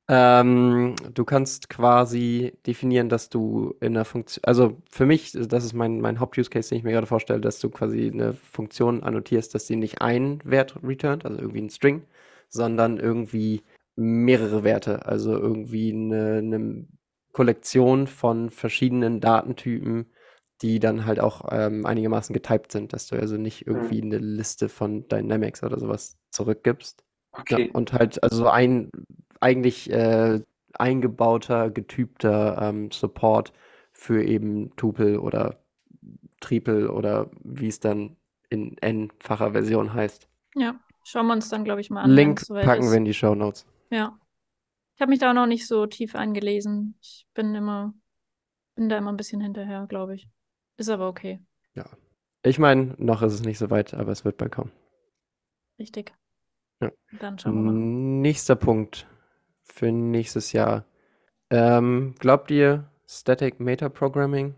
[0.08, 5.72] Ähm, du kannst quasi definieren, dass du in einer Funktion, also für mich, das ist
[5.72, 9.66] mein, mein Haupt-Use-Case, den ich mir gerade vorstelle, dass du quasi eine Funktion annotierst, dass
[9.68, 12.02] sie nicht einen Wert returnt, also irgendwie ein String,
[12.48, 13.62] sondern irgendwie
[13.94, 16.86] mehrere Werte, also irgendwie eine, eine
[17.32, 20.06] Kollektion von verschiedenen Datentypen,
[20.62, 24.68] die dann halt auch ähm, einigermaßen getyped sind, dass du also nicht irgendwie eine Liste
[24.68, 27.04] von Dynamics oder sowas zurückgibst.
[27.48, 27.70] Ja, Okay.
[27.72, 28.90] und halt, also ein
[29.40, 30.40] eigentlich äh,
[30.74, 33.52] eingebauter, getypter ähm, Support
[33.92, 35.60] für eben Tupel oder
[36.40, 38.16] Triple oder wie es dann
[38.48, 40.28] in n-facher Version heißt.
[40.54, 42.90] Ja, schauen wir uns dann, glaube ich, mal an, Link packen ist.
[42.90, 43.66] wir in die Show Notes.
[43.90, 44.18] Ja.
[44.96, 46.96] Ich habe mich da noch nicht so tief eingelesen.
[47.02, 47.94] Ich bin immer,
[48.76, 50.28] bin da immer ein bisschen hinterher, glaube ich.
[50.80, 51.38] Ist aber okay.
[52.42, 54.72] Ich meine, noch ist es nicht so weit, aber es wird bald kommen.
[55.78, 56.14] Richtig.
[56.80, 56.90] Ja.
[57.18, 57.74] Dann schauen wir mal.
[57.74, 59.06] Nächster Punkt
[59.62, 60.86] für nächstes Jahr.
[61.50, 64.54] Ähm, glaubt ihr, Static Meta Programming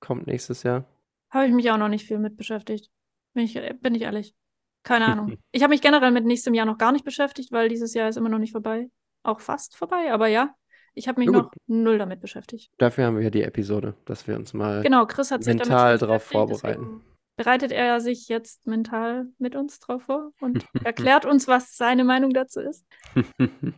[0.00, 0.84] kommt nächstes Jahr?
[1.30, 2.90] Habe ich mich auch noch nicht viel mit beschäftigt.
[3.34, 4.34] Bin ich, bin ich ehrlich.
[4.82, 5.36] Keine Ahnung.
[5.52, 8.16] Ich habe mich generell mit nächstem Jahr noch gar nicht beschäftigt, weil dieses Jahr ist
[8.16, 8.88] immer noch nicht vorbei.
[9.22, 10.54] Auch fast vorbei, aber ja.
[10.94, 12.70] Ich habe mich Ja, noch null damit beschäftigt.
[12.78, 16.20] Dafür haben wir ja die Episode, dass wir uns mal Genau, Chris hat mental beschäftigt,
[16.32, 17.00] vorbereiten.
[17.36, 22.32] Bereitet er sich jetzt mental mit uns drauf vor und erklärt uns, was seine Meinung
[22.32, 22.84] dazu ist?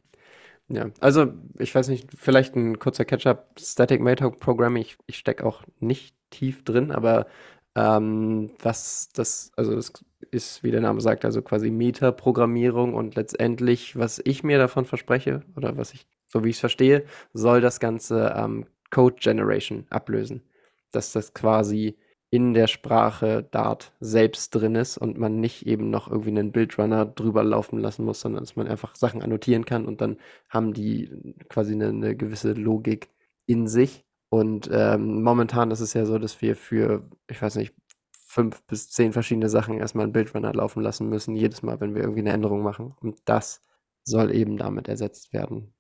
[0.69, 3.59] Ja, also ich weiß nicht, vielleicht ein kurzer Catch-up.
[3.61, 7.27] Static Meta Programming, ich, ich stecke auch nicht tief drin, aber
[7.75, 9.93] ähm, was das, also das
[10.31, 15.43] ist, wie der Name sagt, also quasi Meta-Programmierung und letztendlich, was ich mir davon verspreche
[15.57, 20.43] oder was ich, so wie ich es verstehe, soll das Ganze ähm, Code Generation ablösen.
[20.91, 21.97] Dass das quasi
[22.31, 27.05] in der Sprache Dart selbst drin ist und man nicht eben noch irgendwie einen Bildrunner
[27.05, 30.17] drüber laufen lassen muss, sondern dass man einfach Sachen annotieren kann und dann
[30.49, 33.11] haben die quasi eine, eine gewisse Logik
[33.45, 34.07] in sich.
[34.31, 37.75] Und ähm, momentan ist es ja so, dass wir für, ich weiß nicht,
[38.17, 42.01] fünf bis zehn verschiedene Sachen erstmal einen Bildrunner laufen lassen müssen, jedes Mal, wenn wir
[42.01, 42.95] irgendwie eine Änderung machen.
[42.99, 43.61] Und das
[44.05, 45.75] soll eben damit ersetzt werden.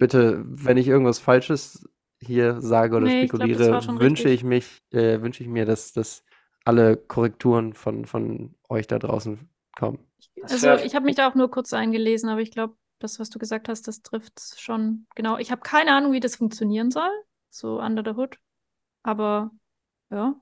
[0.00, 1.88] Bitte, wenn ich irgendwas Falsches
[2.22, 4.40] hier sage oder Nee, ich glaub, spekuliere, war schon wünsche richtig.
[4.40, 6.24] ich mich, äh, wünsche ich mir, dass, dass
[6.64, 9.98] alle Korrekturen von, von euch da draußen kommen.
[10.42, 13.38] Also ich habe mich da auch nur kurz eingelesen, aber ich glaube, das, was du
[13.38, 15.38] gesagt hast, das trifft schon genau.
[15.38, 17.10] Ich habe keine Ahnung, wie das funktionieren soll,
[17.50, 18.38] so under the hood.
[19.02, 19.50] Aber
[20.10, 20.34] ja,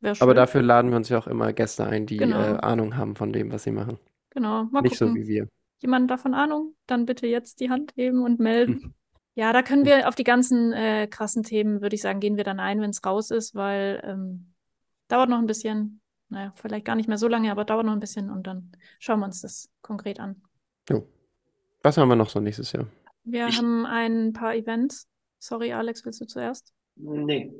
[0.00, 2.38] wäre Aber dafür laden wir uns ja auch immer Gäste ein, die Genau.
[2.38, 3.98] äh, Ahnung haben von dem, was sie machen.
[4.30, 5.22] Genau, mal Nicht so gucken.
[5.22, 5.48] wie wir.
[5.80, 6.74] Jemand davon Ahnung?
[6.86, 8.94] Dann bitte jetzt die Hand heben und melden.
[9.34, 12.44] Ja, da können wir auf die ganzen äh, krassen Themen, würde ich sagen, gehen wir
[12.44, 14.52] dann ein, wenn es raus ist, weil ähm,
[15.08, 16.00] dauert noch ein bisschen.
[16.28, 19.20] Naja, vielleicht gar nicht mehr so lange, aber dauert noch ein bisschen und dann schauen
[19.20, 20.42] wir uns das konkret an.
[20.88, 21.06] Jo.
[21.82, 22.86] Was haben wir noch so nächstes Jahr?
[23.24, 25.08] Wir Ich- haben ein paar Events.
[25.38, 26.72] Sorry, Alex, willst du zuerst?
[26.96, 27.52] Nee.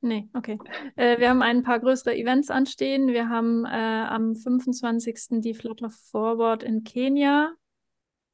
[0.00, 0.58] Nee, okay.
[0.94, 3.08] Äh, wir haben ein paar größere Events anstehen.
[3.08, 5.40] Wir haben äh, am 25.
[5.40, 7.52] die Flutter Forward in Kenia.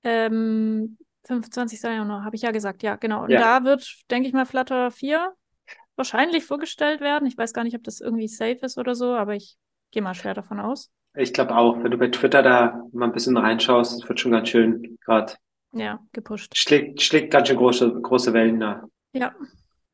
[0.02, 1.82] Ähm, 25.
[1.82, 3.24] Januar, habe ich ja gesagt, ja, genau.
[3.24, 3.40] Und Ja.
[3.60, 5.32] da wird, denke ich mal, Flutter 4
[5.96, 7.26] wahrscheinlich vorgestellt werden.
[7.26, 9.56] Ich weiß gar nicht, ob das irgendwie safe ist oder so, aber ich
[9.90, 10.90] gehe mal schwer davon aus.
[11.16, 14.32] Ich glaube auch, wenn du bei Twitter da mal ein bisschen reinschaust, das wird schon
[14.32, 15.34] ganz schön gerade.
[15.72, 16.56] Ja, gepusht.
[16.56, 18.84] Schlägt, schlägt ganz schön große, große Wellen da.
[19.12, 19.32] Ja,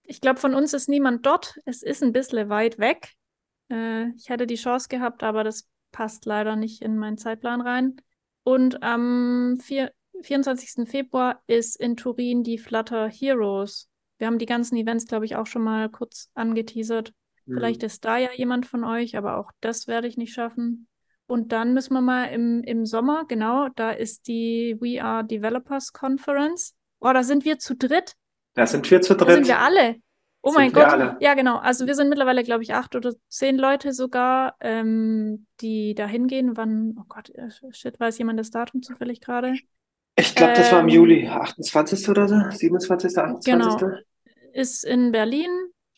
[0.03, 1.57] ich glaube, von uns ist niemand dort.
[1.66, 3.12] Es ist ein bisschen weit weg.
[3.71, 7.97] Äh, ich hätte die Chance gehabt, aber das passt leider nicht in meinen Zeitplan rein.
[8.43, 10.88] Und am vier, 24.
[10.88, 13.88] Februar ist in Turin die Flutter Heroes.
[14.18, 17.12] Wir haben die ganzen Events, glaube ich, auch schon mal kurz angeteasert.
[17.46, 17.54] Hm.
[17.54, 20.87] Vielleicht ist da ja jemand von euch, aber auch das werde ich nicht schaffen.
[21.26, 25.92] Und dann müssen wir mal im, im Sommer, genau, da ist die We Are Developers
[25.92, 26.74] Conference.
[26.98, 28.14] Oh, da sind wir zu dritt.
[28.54, 29.35] Da sind wir zu Da dritt.
[29.37, 29.96] sind wir alle.
[30.42, 30.87] Oh mein Gott.
[30.87, 31.16] alle.
[31.20, 31.59] Ja, genau.
[31.59, 36.56] Also wir sind mittlerweile, glaube ich, acht oder zehn Leute sogar, ähm, die da hingehen.
[36.56, 39.54] Wann, oh Gott, äh, shit, weiß jemand das Datum zufällig gerade?
[40.16, 42.09] Ich glaube, das war im Ähm, Juli, 28.
[42.09, 43.44] oder so, 27., 28.
[43.44, 43.99] Genau.
[44.53, 45.51] Ist in Berlin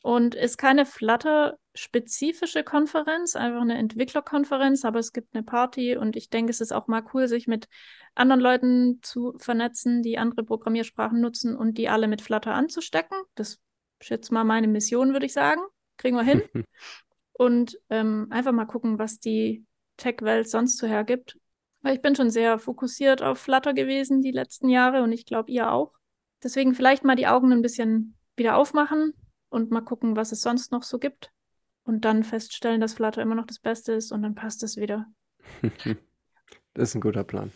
[0.02, 6.28] und ist keine Flutter-spezifische Konferenz, einfach eine Entwicklerkonferenz, aber es gibt eine Party und ich
[6.28, 7.68] denke, es ist auch mal cool, sich mit
[8.14, 13.16] anderen Leuten zu vernetzen, die andere Programmiersprachen nutzen und die alle mit Flutter anzustecken.
[13.34, 13.60] Das
[14.00, 15.62] ist jetzt mal meine Mission, würde ich sagen.
[15.96, 16.42] Kriegen wir hin.
[17.32, 19.64] und ähm, einfach mal gucken, was die
[19.96, 21.38] Tech-Welt sonst so hergibt.
[21.82, 25.50] Weil ich bin schon sehr fokussiert auf Flutter gewesen die letzten Jahre und ich glaube,
[25.50, 25.92] ihr auch.
[26.42, 29.14] Deswegen vielleicht mal die Augen ein bisschen wieder aufmachen
[29.48, 31.30] und mal gucken, was es sonst noch so gibt.
[31.84, 35.06] Und dann feststellen, dass Flutter immer noch das Beste ist und dann passt es wieder.
[36.74, 37.52] Das ist ein guter Plan.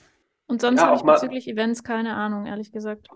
[0.47, 3.09] Und sonst Ja, habe auch ich mal- bezüglich Events keine Ahnung, ehrlich gesagt.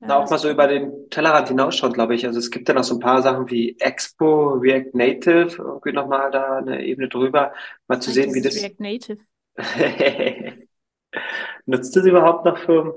[0.00, 2.26] Na, auch das- mal so über den Tellerrand hinausschauen, glaube ich.
[2.26, 6.30] Also es gibt ja noch so ein paar Sachen wie Expo, React Native, irgendwie nochmal
[6.30, 7.54] da eine Ebene drüber,
[7.86, 8.56] mal zu sehen, wie das.
[8.56, 9.18] React Native.
[11.66, 12.92] Nutzt sie überhaupt noch Firmen?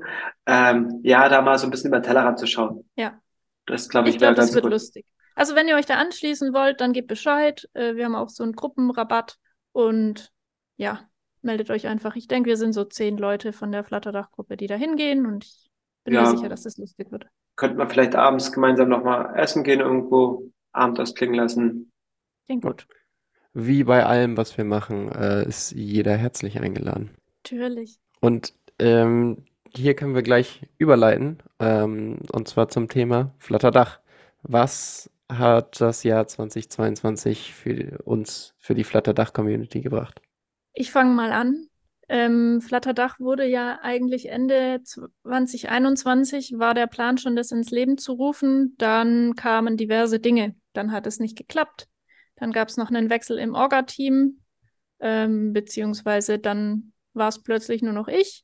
[0.46, 2.86] Ähm, ja, da mal so ein bisschen über den Tellerrand zu schauen.
[2.96, 3.20] Ja.
[3.66, 4.74] Das glaube ich, Ich wäre glaube, das wird gut.
[4.74, 5.06] lustig.
[5.36, 7.68] Also, wenn ihr euch da anschließen wollt, dann gebt Bescheid.
[7.74, 9.38] Äh, wir haben auch so einen Gruppenrabatt
[9.72, 10.32] und
[10.78, 11.02] ja,
[11.42, 12.16] meldet euch einfach.
[12.16, 15.70] Ich denke, wir sind so zehn Leute von der Flatterdach-Gruppe, die da hingehen und ich
[16.04, 16.24] bin Ja.
[16.24, 17.26] mir sicher, dass das lustig wird.
[17.56, 21.92] Könnte man vielleicht abends gemeinsam nochmal essen gehen irgendwo, Abend ausklingen lassen.
[22.46, 22.88] Klingt gut.
[23.54, 27.12] Wie bei allem, was wir machen, äh, ist jeder herzlich eingeladen.
[27.44, 28.00] Natürlich.
[28.22, 29.44] Und ähm,
[29.76, 34.00] hier können wir gleich überleiten, ähm, und zwar zum Thema Flutterdach.
[34.44, 40.22] Was hat das Jahr 2022 für uns, für die Flutterdach-Community gebracht?
[40.74, 41.68] Ich fange mal an.
[42.10, 48.14] Ähm, Flutterdach wurde ja eigentlich Ende 2021, war der Plan schon, das ins Leben zu
[48.14, 48.76] rufen.
[48.78, 50.56] Dann kamen diverse Dinge.
[50.74, 51.88] Dann hat es nicht geklappt.
[52.42, 54.42] Dann gab es noch einen Wechsel im Orga-Team,
[55.00, 58.44] ähm, beziehungsweise dann war es plötzlich nur noch ich.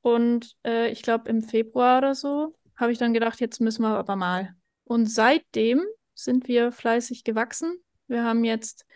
[0.00, 3.90] Und äh, ich glaube, im Februar oder so habe ich dann gedacht, jetzt müssen wir
[3.90, 4.54] aber mal.
[4.84, 7.76] Und seitdem sind wir fleißig gewachsen.
[8.06, 8.86] Wir haben jetzt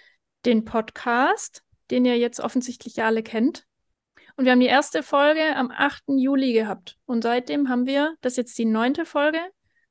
[0.47, 3.67] den Podcast, den ihr jetzt offensichtlich alle kennt.
[4.37, 6.05] Und wir haben die erste Folge am 8.
[6.17, 6.97] Juli gehabt.
[7.05, 9.41] Und seitdem haben wir, das ist jetzt die neunte Folge,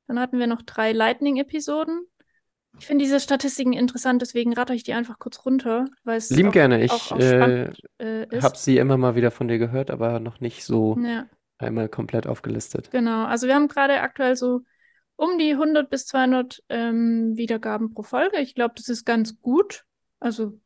[0.07, 2.08] dann hatten wir noch drei Lightning-Episoden.
[2.79, 6.49] Ich finde diese Statistiken interessant, deswegen rate ich die einfach kurz runter, weil es Lieben
[6.49, 6.83] auch, gerne.
[6.83, 10.19] Ich auch, auch äh, spannend äh, habe sie immer mal wieder von dir gehört, aber
[10.19, 11.27] noch nicht so Ja.
[11.57, 12.89] einmal komplett aufgelistet.
[12.91, 14.61] Genau, also wir haben gerade aktuell so
[15.15, 18.39] um die 100 bis 200 ähm, Wiedergaben pro Folge.
[18.39, 19.83] Ich glaube, das ist ganz gut.
[20.21, 20.59] Also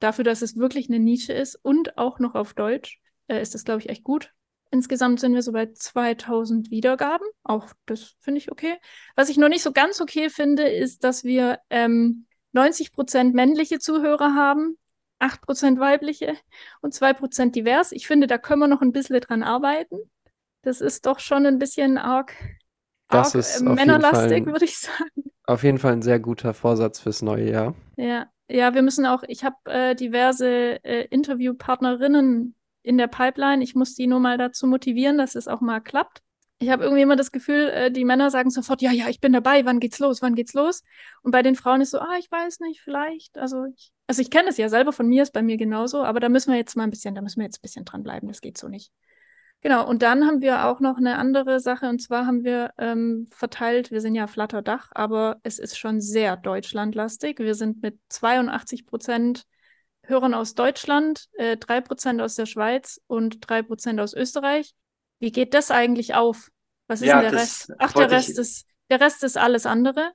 [0.00, 3.64] dafür, dass es wirklich eine Nische ist und auch noch auf Deutsch, äh, ist das,
[3.64, 4.32] glaube ich, echt gut.
[4.70, 7.26] Insgesamt sind wir so bei 2000 Wiedergaben.
[7.42, 8.76] Auch das finde ich okay.
[9.16, 14.34] Was ich noch nicht so ganz okay finde, ist, dass wir ähm, 90% männliche Zuhörer
[14.34, 14.78] haben,
[15.20, 16.34] 8% weibliche
[16.82, 17.92] und 2% divers.
[17.92, 19.96] Ich finde, da können wir noch ein bisschen dran arbeiten.
[20.62, 22.34] Das ist doch schon ein bisschen arg,
[23.08, 25.10] arg äh, männerlastig, würde ich sagen.
[25.46, 27.74] Auf jeden Fall ein sehr guter Vorsatz fürs neue Jahr.
[27.96, 33.62] Ja, ja, wir müssen auch, ich habe äh, diverse äh, Interviewpartnerinnen in der Pipeline.
[33.62, 36.22] Ich muss die nur mal dazu motivieren, dass es auch mal klappt.
[36.62, 39.32] Ich habe irgendwie immer das Gefühl, äh, die Männer sagen sofort, ja, ja, ich bin
[39.32, 40.82] dabei, wann geht's los, wann geht's los?
[41.22, 43.38] Und bei den Frauen ist so, ah, ich weiß nicht, vielleicht.
[43.38, 46.20] Also ich, also ich kenne es ja selber von mir, ist bei mir genauso, aber
[46.20, 48.42] da müssen wir jetzt mal ein bisschen, da müssen wir jetzt ein bisschen dranbleiben, das
[48.42, 48.92] geht so nicht.
[49.62, 53.26] Genau, und dann haben wir auch noch eine andere Sache, und zwar haben wir ähm,
[53.30, 57.38] verteilt, wir sind ja Flatterdach, aber es ist schon sehr deutschlandlastig.
[57.38, 59.44] Wir sind mit 82 Prozent
[60.10, 64.74] Hörern aus Deutschland, äh, 3 Prozent aus der Schweiz und 3 Prozent aus Österreich.
[65.20, 66.50] Wie geht das eigentlich auf?
[66.86, 67.72] Was ist Ja, denn der Rest?
[67.78, 70.12] Ach, der Rest ich, ist, der Rest ist alles andere.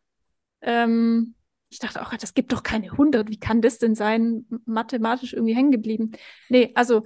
[0.62, 1.36] Ähm,
[1.70, 3.30] ich dachte auch, das gibt doch keine 100.
[3.30, 4.46] Wie kann das denn sein?
[4.66, 6.12] Mathematisch irgendwie hängen geblieben.
[6.50, 7.04] Nee, also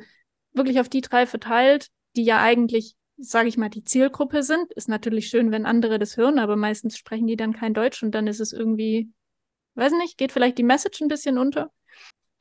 [0.54, 4.72] wirklich auf die drei verteilt, die ja eigentlich, sage ich mal, die Zielgruppe sind.
[4.74, 8.12] Ist natürlich schön, wenn andere das hören, aber meistens sprechen die dann kein Deutsch und
[8.12, 9.12] dann ist es irgendwie,
[9.76, 11.72] weiß nicht, geht vielleicht die Message ein bisschen unter.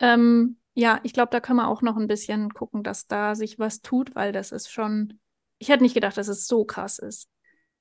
[0.01, 3.59] Ähm, ja, ich glaube, da können wir auch noch ein bisschen gucken, dass da sich
[3.59, 5.19] was tut, weil das ist schon,
[5.59, 7.29] ich hätte nicht gedacht, dass es so krass ist,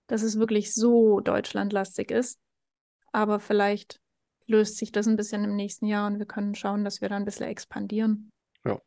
[0.08, 2.40] dass es wirklich so deutschlandlastig ist.
[3.12, 4.00] Aber vielleicht
[4.48, 7.18] löst sich das ein bisschen im nächsten Jahr und wir können schauen, dass wir da
[7.18, 8.32] ein bisschen expandieren.
[8.66, 8.80] Ja.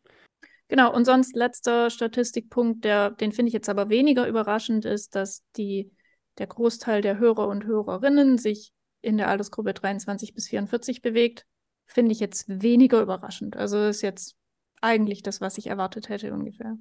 [0.68, 5.42] Genau, und sonst letzter Statistikpunkt, der, den finde ich jetzt aber weniger überraschend, ist, dass
[5.56, 5.90] die,
[6.38, 11.46] der Großteil der Hörer und Hörerinnen sich in der Altersgruppe 23 bis 44 bewegt.
[11.92, 13.56] Finde ich jetzt weniger überraschend.
[13.56, 14.36] Also ist jetzt
[14.80, 16.76] eigentlich das, was ich erwartet hätte ungefähr.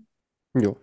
[0.54, 0.78] Jo.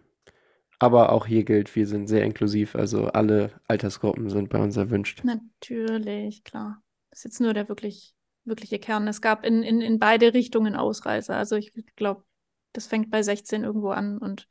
[0.80, 5.22] Aber auch hier gilt, wir sind sehr inklusiv, also alle Altersgruppen sind bei uns erwünscht.
[5.24, 6.82] Natürlich, klar.
[7.10, 9.06] Das ist jetzt nur der wirklich, wirkliche Kern.
[9.06, 11.36] Es gab in, in, in beide Richtungen Ausreißer.
[11.36, 12.24] Also ich glaube,
[12.72, 14.48] das fängt bei 16 irgendwo an und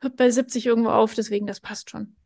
[0.00, 2.16] hört bei 70 irgendwo auf, deswegen das passt schon.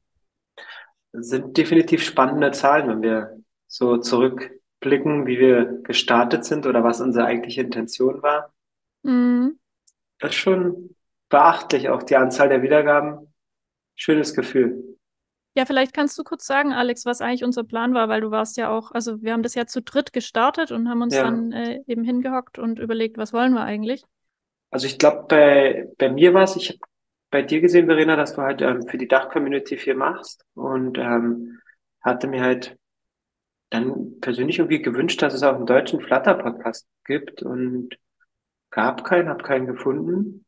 [1.13, 3.99] sind definitiv spannende Zahlen, wenn wir so
[4.83, 8.53] zurückblicken, wie wir gestartet sind oder was unsere eigentliche Intention war.
[9.03, 9.59] Mhm.
[10.19, 10.95] Das ist schon
[11.29, 13.33] beachtlich, auch die Anzahl der Wiedergaben.
[13.95, 14.97] Schönes Gefühl.
[15.55, 18.57] Ja, vielleicht kannst du kurz sagen, Alex, was eigentlich unser Plan war, weil du warst
[18.57, 21.25] ja auch, also wir haben das ja zu dritt gestartet und haben uns Ja.
[21.25, 24.05] dann äh, eben hingehockt und überlegt, was wollen wir eigentlich?
[24.71, 26.79] Also ich glaube, bei, bei mir war es, ich habe
[27.31, 31.61] bei dir gesehen, Verena, dass du halt ähm, für die Dach-Community viel machst und ähm,
[32.01, 32.77] hatte mir halt
[33.73, 37.97] dann persönlich irgendwie gewünscht, dass es auch einen deutschen Flutter-Podcast gibt und
[38.71, 40.45] gab keinen, habe keinen gefunden.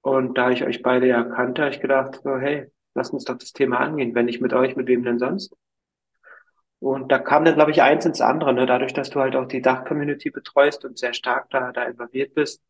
[0.00, 3.36] Und da ich euch beide ja kannte, habe ich gedacht, so, hey, lasst uns doch
[3.36, 4.14] das Thema angehen.
[4.14, 5.54] Wenn nicht mit euch, mit wem denn sonst?
[6.78, 8.66] Und da kam dann, glaube ich, eins ins andere, ne?
[8.66, 12.62] Dadurch, dass du halt auch die Dach-Community betreust und sehr stark da, da involviert bist,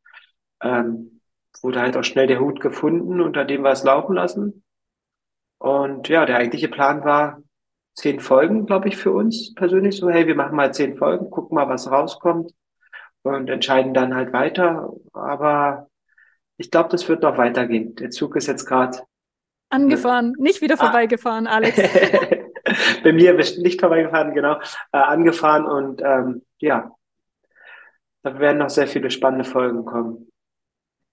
[0.63, 1.21] ähm,
[1.63, 4.65] wurde halt auch schnell der Hut gefunden, unter dem wir es laufen lassen.
[5.59, 7.43] Und ja, der eigentliche Plan war
[7.97, 9.97] zehn Folgen, glaube ich, für uns persönlich.
[9.97, 12.53] So, hey, wir machen mal zehn Folgen, gucken mal, was rauskommt
[13.23, 14.93] und entscheiden dann halt weiter.
[15.13, 15.89] Aber
[16.59, 17.95] ich glaube, das wird noch weitergehen.
[17.97, 18.99] Der Zug ist jetzt gerade
[19.69, 20.85] Angefahren, nicht wieder Ah.
[20.85, 21.77] vorbeigefahren, Alex.
[23.03, 24.61] bei mir nicht vorbeigefahren, genau,
[24.93, 26.93] äh, angefahren und ähm, ja,
[28.23, 30.31] da werden noch sehr viele spannende Folgen kommen.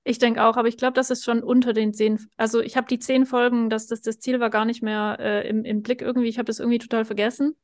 [0.06, 2.20] Ich denke auch, aber ich glaube, das ist schon unter den zehn.
[2.36, 5.48] Also ich habe die zehn Folgen, das, das, das Ziel war gar nicht mehr äh,
[5.48, 6.28] im, im Blick irgendwie.
[6.28, 7.56] Ich habe das irgendwie total vergessen.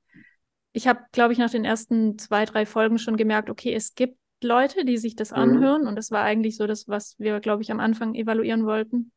[0.72, 4.18] Ich habe, glaube ich, nach den ersten zwei, drei Folgen schon gemerkt, okay, es gibt
[4.42, 5.38] Leute, die sich das Mhm.
[5.38, 5.88] anhören.
[5.88, 9.12] Und das war eigentlich so das, was wir, glaube ich, am Anfang evaluieren wollten.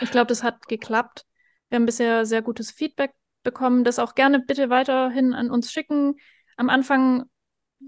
[0.00, 1.24] Ich glaube, das hat geklappt.
[1.68, 3.82] Wir haben bisher sehr gutes Feedback bekommen.
[3.82, 6.16] Das auch gerne bitte weiterhin an uns schicken.
[6.56, 7.24] Am Anfang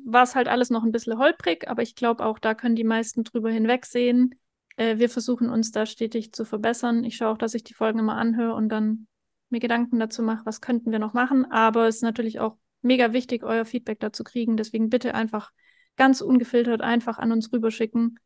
[0.05, 2.85] war es halt alles noch ein bisschen holprig, aber ich glaube auch, da können die
[2.85, 4.35] meisten drüber hinwegsehen.
[4.83, 7.05] Äh, wir versuchen uns da stetig zu verbessern.
[7.05, 9.07] Ich schaue auch, dass ich die Folgen immer anhöre und dann
[9.49, 11.51] mir Gedanken dazu mache, was könnten wir noch machen.
[11.51, 14.57] Aber es ist natürlich auch mega wichtig, euer Feedback dazu kriegen.
[14.57, 15.53] Deswegen bitte einfach
[15.97, 18.19] ganz ungefiltert einfach an uns rüberschicken.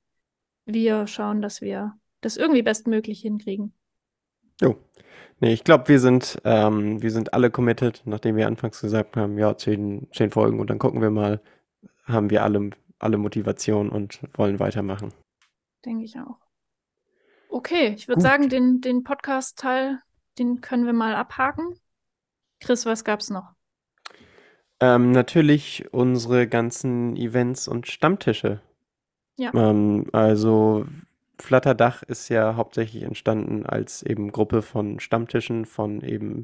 [0.64, 3.74] Wir schauen, dass wir das irgendwie bestmöglich hinkriegen.
[4.60, 4.78] Jo.
[5.40, 9.36] Nee, ich glaube, wir sind, ähm, wir sind alle committed, nachdem wir anfangs gesagt haben,
[9.36, 11.42] ja, zehn, zehn Folgen und dann gucken wir mal,
[12.04, 15.12] haben wir alle, alle Motivation und wollen weitermachen.
[15.84, 16.45] Denke ich auch.
[17.56, 20.00] Okay, ich würde sagen, den, den Podcast-Teil,
[20.38, 21.80] den können wir mal abhaken.
[22.60, 23.54] Chris, was gab's noch?
[24.78, 28.60] Ähm, natürlich unsere ganzen Events und Stammtische.
[29.38, 29.54] Ja.
[29.54, 30.84] Ähm, also
[31.38, 36.42] Flutterdach ist ja hauptsächlich entstanden als eben Gruppe von Stammtischen von eben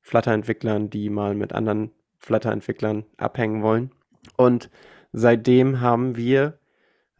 [0.00, 3.90] Flutter-Entwicklern, die mal mit anderen Flutter-Entwicklern abhängen wollen.
[4.36, 4.70] Und
[5.10, 6.60] seitdem haben wir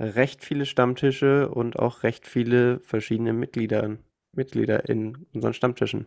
[0.03, 3.97] recht viele Stammtische und auch recht viele verschiedene Mitglieder,
[4.33, 6.07] Mitglieder in unseren Stammtischen.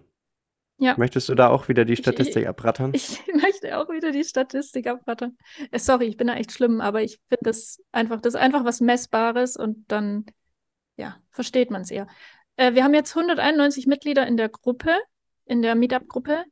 [0.78, 0.96] Ja.
[0.98, 2.92] Möchtest du da auch wieder die Ich- Statistik abrattern?
[2.94, 5.38] Ich möchte auch wieder die Statistik abrattern.
[5.72, 8.66] Äh, sorry, ich bin da echt schlimm, aber ich finde das einfach, das ist einfach
[8.66, 10.26] was Messbares und dann,
[10.98, 12.08] ja, versteht man es eher.
[12.58, 14.92] Äh, wir haben jetzt 191 Mitglieder in der Gruppe.
[15.46, 16.44] in der Meetup-Gruppe.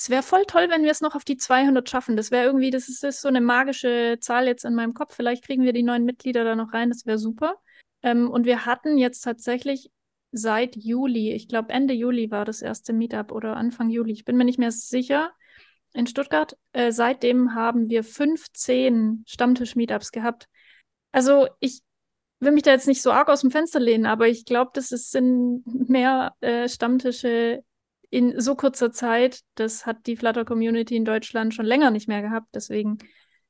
[0.00, 2.16] Es wäre voll toll, wenn wir es noch auf die 200 schaffen.
[2.16, 5.14] Das wäre irgendwie, das ist, ist so eine magische Zahl jetzt in meinem Kopf.
[5.14, 6.88] Vielleicht kriegen wir die neuen Mitglieder da noch rein.
[6.88, 7.56] Das wäre super.
[8.02, 9.90] Ähm, und wir hatten jetzt tatsächlich
[10.32, 14.38] seit Juli, ich glaube Ende Juli war das erste Meetup oder Anfang Juli, ich bin
[14.38, 15.32] mir nicht mehr sicher,
[15.92, 16.56] in Stuttgart.
[16.72, 20.48] Äh, seitdem haben wir 15 Stammtisch-Meetups gehabt.
[21.12, 21.82] Also ich
[22.38, 24.92] will mich da jetzt nicht so arg aus dem Fenster lehnen, aber ich glaube, das
[24.92, 27.62] ist, sind mehr äh, Stammtische
[28.10, 29.40] in so kurzer Zeit.
[29.54, 32.48] Das hat die Flutter-Community in Deutschland schon länger nicht mehr gehabt.
[32.54, 32.98] Deswegen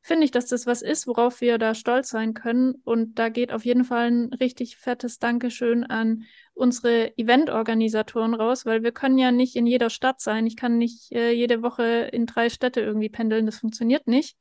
[0.02, 2.74] finde ich, dass das was ist, worauf wir da stolz sein können.
[2.84, 8.82] Und da geht auf jeden Fall ein richtig fettes Dankeschön an unsere Eventorganisatoren raus, weil
[8.82, 10.46] wir können ja nicht in jeder Stadt sein.
[10.46, 13.46] Ich kann nicht äh, jede Woche in drei Städte irgendwie pendeln.
[13.46, 14.36] Das funktioniert nicht.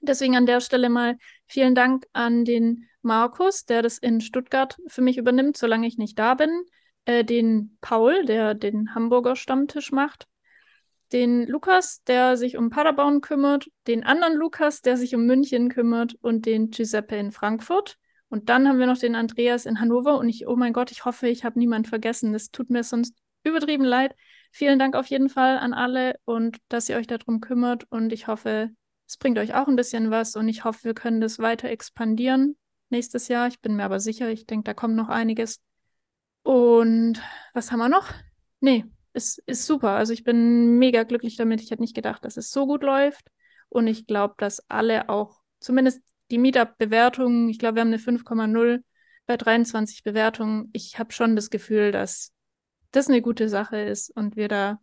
[0.00, 5.02] Deswegen an der Stelle mal vielen Dank an den Markus, der das in Stuttgart für
[5.02, 6.50] mich übernimmt, solange ich nicht da bin.
[7.08, 10.28] Äh, den Paul, der den Hamburger Stammtisch macht
[11.12, 16.14] den Lukas, der sich um Paderborn kümmert, den anderen Lukas, der sich um München kümmert
[16.20, 17.96] und den Giuseppe in Frankfurt.
[18.28, 21.04] Und dann haben wir noch den Andreas in Hannover und ich, oh mein Gott, ich
[21.06, 22.34] hoffe, ich habe niemanden vergessen.
[22.34, 24.14] Das tut mir sonst übertrieben leid.
[24.50, 28.26] Vielen Dank auf jeden Fall an alle und dass ihr euch darum kümmert und ich
[28.26, 28.70] hoffe,
[29.06, 32.58] es bringt euch auch ein bisschen was und ich hoffe, wir können das weiter expandieren
[32.90, 33.48] nächstes Jahr.
[33.48, 35.60] Ich bin mir aber sicher, ich denke, da kommt noch einiges.
[36.48, 37.20] Und
[37.52, 38.08] was haben wir noch?
[38.60, 39.90] Nee, ist, ist super.
[39.90, 41.60] Also ich bin mega glücklich damit.
[41.60, 43.30] Ich hätte nicht gedacht, dass es so gut läuft.
[43.68, 48.82] Und ich glaube, dass alle auch, zumindest die Meetup-Bewertungen, ich glaube, wir haben eine 5,0
[49.26, 50.70] bei 23 Bewertungen.
[50.72, 52.32] Ich habe schon das Gefühl, dass
[52.92, 54.80] das eine gute Sache ist und wir da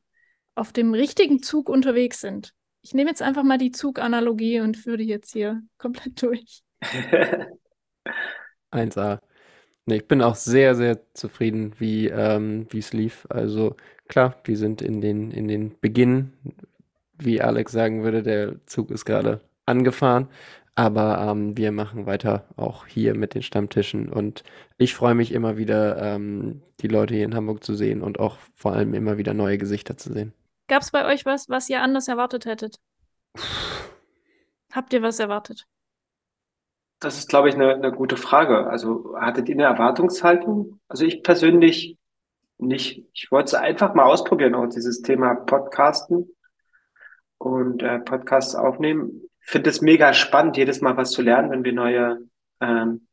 [0.54, 2.54] auf dem richtigen Zug unterwegs sind.
[2.84, 6.62] Ich nehme jetzt einfach mal die Zuganalogie und führe die jetzt hier komplett durch.
[8.72, 9.20] 1A.
[9.86, 13.28] Nee, ich bin auch sehr, sehr zufrieden, wie ähm, es lief.
[13.30, 13.76] Also
[14.08, 16.34] klar, wir sind in den, in den Beginn,
[17.18, 20.28] wie Alex sagen würde, der Zug ist gerade angefahren.
[20.74, 24.44] Aber ähm, wir machen weiter auch hier mit den Stammtischen und
[24.78, 28.38] ich freue mich immer wieder, ähm, die Leute hier in Hamburg zu sehen und auch
[28.56, 30.34] vor allem immer wieder neue Gesichter zu sehen.
[30.68, 32.82] Gab es bei euch was, was ihr anders erwartet hättet?
[34.74, 35.66] Habt ihr was erwartet?
[37.00, 38.68] Das ist, glaube ich, eine, eine gute Frage.
[38.68, 40.80] Also hattet ihr eine Erwartungshaltung?
[40.88, 41.98] Also ich persönlich
[42.58, 43.06] nicht.
[43.14, 46.30] Ich wollte es einfach mal ausprobieren, auch dieses Thema Podcasten
[47.38, 49.24] und äh, Podcasts aufnehmen.
[49.42, 52.20] Ich finde es mega spannend, jedes Mal was zu lernen, wenn wir neue,
[52.62, 53.08] ähm,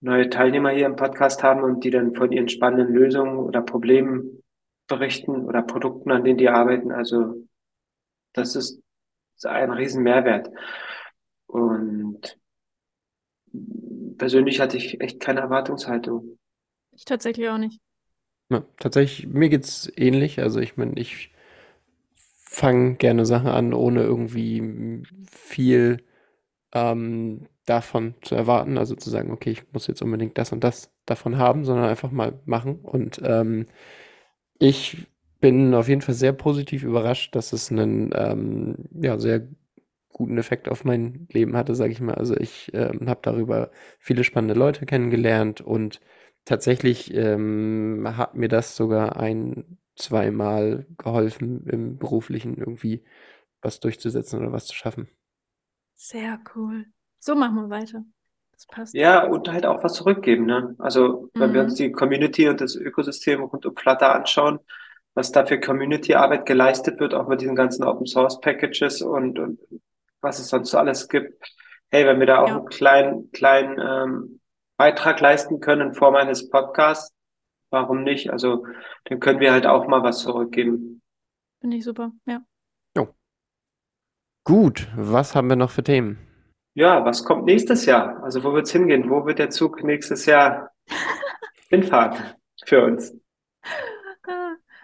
[0.00, 4.42] neue Teilnehmer hier im Podcast haben und die dann von ihren spannenden Lösungen oder Problemen
[4.86, 6.92] berichten oder Produkten, an denen die arbeiten.
[6.92, 7.46] Also
[8.34, 8.80] das ist
[9.44, 10.50] ein riesen Mehrwert.
[11.46, 12.38] Und
[14.18, 16.38] persönlich hatte ich echt keine Erwartungshaltung.
[16.92, 17.80] Ich tatsächlich auch nicht.
[18.48, 20.40] Ja, tatsächlich, mir geht's ähnlich.
[20.40, 21.32] Also ich meine, ich
[22.14, 26.02] fange gerne Sachen an, ohne irgendwie viel
[26.72, 28.78] ähm, davon zu erwarten.
[28.78, 32.10] Also zu sagen, okay, ich muss jetzt unbedingt das und das davon haben, sondern einfach
[32.10, 32.76] mal machen.
[32.80, 33.66] Und ähm,
[34.58, 35.06] ich
[35.40, 39.48] bin auf jeden Fall sehr positiv überrascht, dass es einen ähm, ja, sehr
[40.16, 42.14] guten Effekt auf mein Leben hatte, sage ich mal.
[42.14, 46.00] Also ich ähm, habe darüber viele spannende Leute kennengelernt und
[46.44, 53.04] tatsächlich ähm, hat mir das sogar ein, zweimal geholfen, im beruflichen irgendwie
[53.62, 55.08] was durchzusetzen oder was zu schaffen.
[55.94, 56.86] Sehr cool.
[57.18, 58.04] So machen wir weiter.
[58.52, 58.98] Das passt.
[58.98, 60.46] Ja, und halt auch was zurückgeben.
[60.46, 60.74] Ne?
[60.78, 61.76] Also, wenn wir uns Mhm.
[61.76, 64.60] die Community und das Ökosystem rund um Flutter anschauen,
[65.14, 69.58] was da für Community-Arbeit geleistet wird, auch mit diesen ganzen Open-Source-Packages und, und
[70.26, 71.42] was es sonst so alles gibt.
[71.90, 72.56] Hey, wenn wir da auch Ja.
[72.56, 74.40] einen kleinen, kleinen ähm,
[74.76, 77.14] Beitrag leisten können in Form eines Podcasts,
[77.70, 78.30] warum nicht?
[78.30, 78.66] Also,
[79.04, 81.00] dann können wir halt auch mal was zurückgeben.
[81.60, 82.12] Finde ich super.
[82.26, 82.42] Ja.
[84.44, 86.18] Gut, was haben wir noch für Themen?
[86.74, 88.22] Ja, was kommt nächstes Jahr?
[88.22, 89.10] Also, wo wird's hingehen?
[89.10, 90.70] Wo wird der Zug nächstes Jahr
[91.68, 93.12] hinfahren für uns?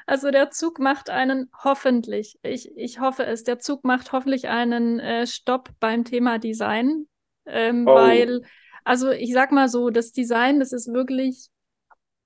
[0.06, 4.98] Also der Zug macht einen hoffentlich, ich, ich hoffe es, der Zug macht hoffentlich einen
[5.00, 7.06] äh, Stopp beim Thema Design,
[7.46, 7.94] ähm, Oh.
[7.94, 8.42] weil,
[8.84, 11.48] also ich sag mal so, das Design, das ist wirklich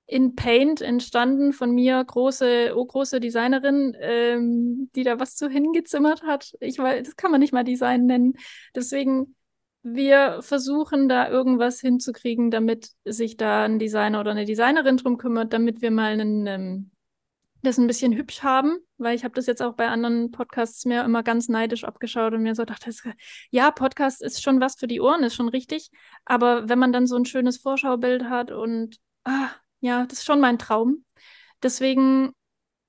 [0.09, 6.23] in Paint entstanden von mir, große, oh, große Designerin, ähm, die da was zu hingezimmert
[6.23, 6.53] hat.
[6.61, 8.35] Ich weiß, das kann man nicht mal Design nennen.
[8.75, 9.35] Deswegen,
[9.83, 15.53] wir versuchen da irgendwas hinzukriegen, damit sich da ein Designer oder eine Designerin drum kümmert,
[15.53, 16.91] damit wir mal einen, ähm,
[17.67, 21.05] das ein bisschen hübsch haben, weil ich habe das jetzt auch bei anderen Podcasts mir
[21.05, 22.91] immer ganz neidisch abgeschaut und mir so dachte,
[23.51, 25.91] ja, Podcast ist schon was für die Ohren, ist schon richtig,
[26.25, 29.51] aber wenn man dann so ein schönes Vorschaubild hat und ah,
[29.81, 31.05] ja, das ist schon mein Traum.
[31.63, 32.33] Deswegen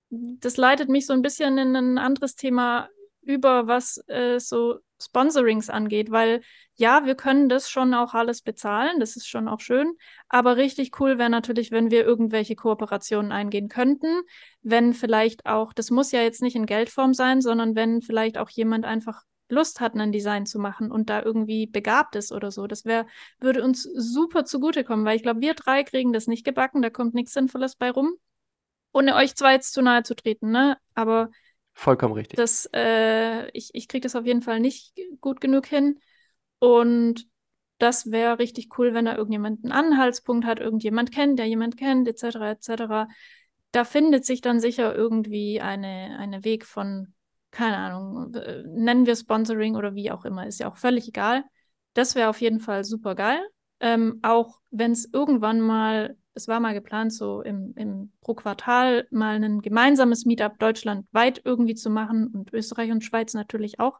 [0.10, 2.90] das leitet mich so ein bisschen in ein anderes Thema
[3.22, 6.42] über, was äh, so Sponsorings angeht, weil
[6.76, 9.94] ja, wir können das schon auch alles bezahlen, das ist schon auch schön,
[10.28, 14.22] aber richtig cool wäre natürlich, wenn wir irgendwelche Kooperationen eingehen könnten,
[14.62, 18.50] wenn vielleicht auch, das muss ja jetzt nicht in Geldform sein, sondern wenn vielleicht auch
[18.50, 22.68] jemand einfach Lust hat, ein Design zu machen und da irgendwie begabt ist oder so.
[22.68, 23.08] Das wäre,
[23.40, 27.14] würde uns super zugutekommen, weil ich glaube, wir drei kriegen das nicht gebacken, da kommt
[27.14, 28.14] nichts Sinnvolles bei rum.
[28.94, 30.78] Ohne euch zwei jetzt zu nahe zu treten, ne?
[30.96, 31.30] Aber
[31.80, 32.38] Vollkommen richtig.
[32.38, 36.00] das, äh, ich, ich kriege das auf jeden Fall nicht gut genug hin.
[36.58, 37.28] Und
[37.78, 42.08] das wäre richtig cool, wenn da irgendjemand einen Anhaltspunkt hat, irgendjemand kennt, der jemand kennt,
[42.08, 43.08] etc., etc.
[43.72, 47.14] Da findet sich dann sicher irgendwie eine, eine Weg von,
[47.52, 48.32] keine Ahnung,
[48.74, 51.44] nennen wir Sponsoring oder wie auch immer, ist ja auch völlig egal.
[51.94, 53.40] Das wäre auf jeden Fall super geil.
[53.82, 59.08] Ähm, auch wenn es irgendwann mal, es war mal geplant, so im, im pro Quartal
[59.10, 64.00] mal ein gemeinsames Meetup deutschlandweit irgendwie zu machen und Österreich und Schweiz natürlich auch.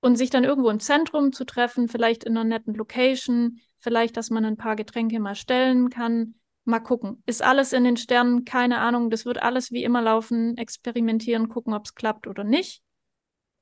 [0.00, 4.30] Und sich dann irgendwo im Zentrum zu treffen, vielleicht in einer netten Location, vielleicht, dass
[4.30, 6.34] man ein paar Getränke mal stellen kann.
[6.64, 7.22] Mal gucken.
[7.26, 8.44] Ist alles in den Sternen?
[8.44, 9.10] Keine Ahnung.
[9.10, 10.56] Das wird alles wie immer laufen.
[10.56, 12.82] Experimentieren, gucken, ob es klappt oder nicht.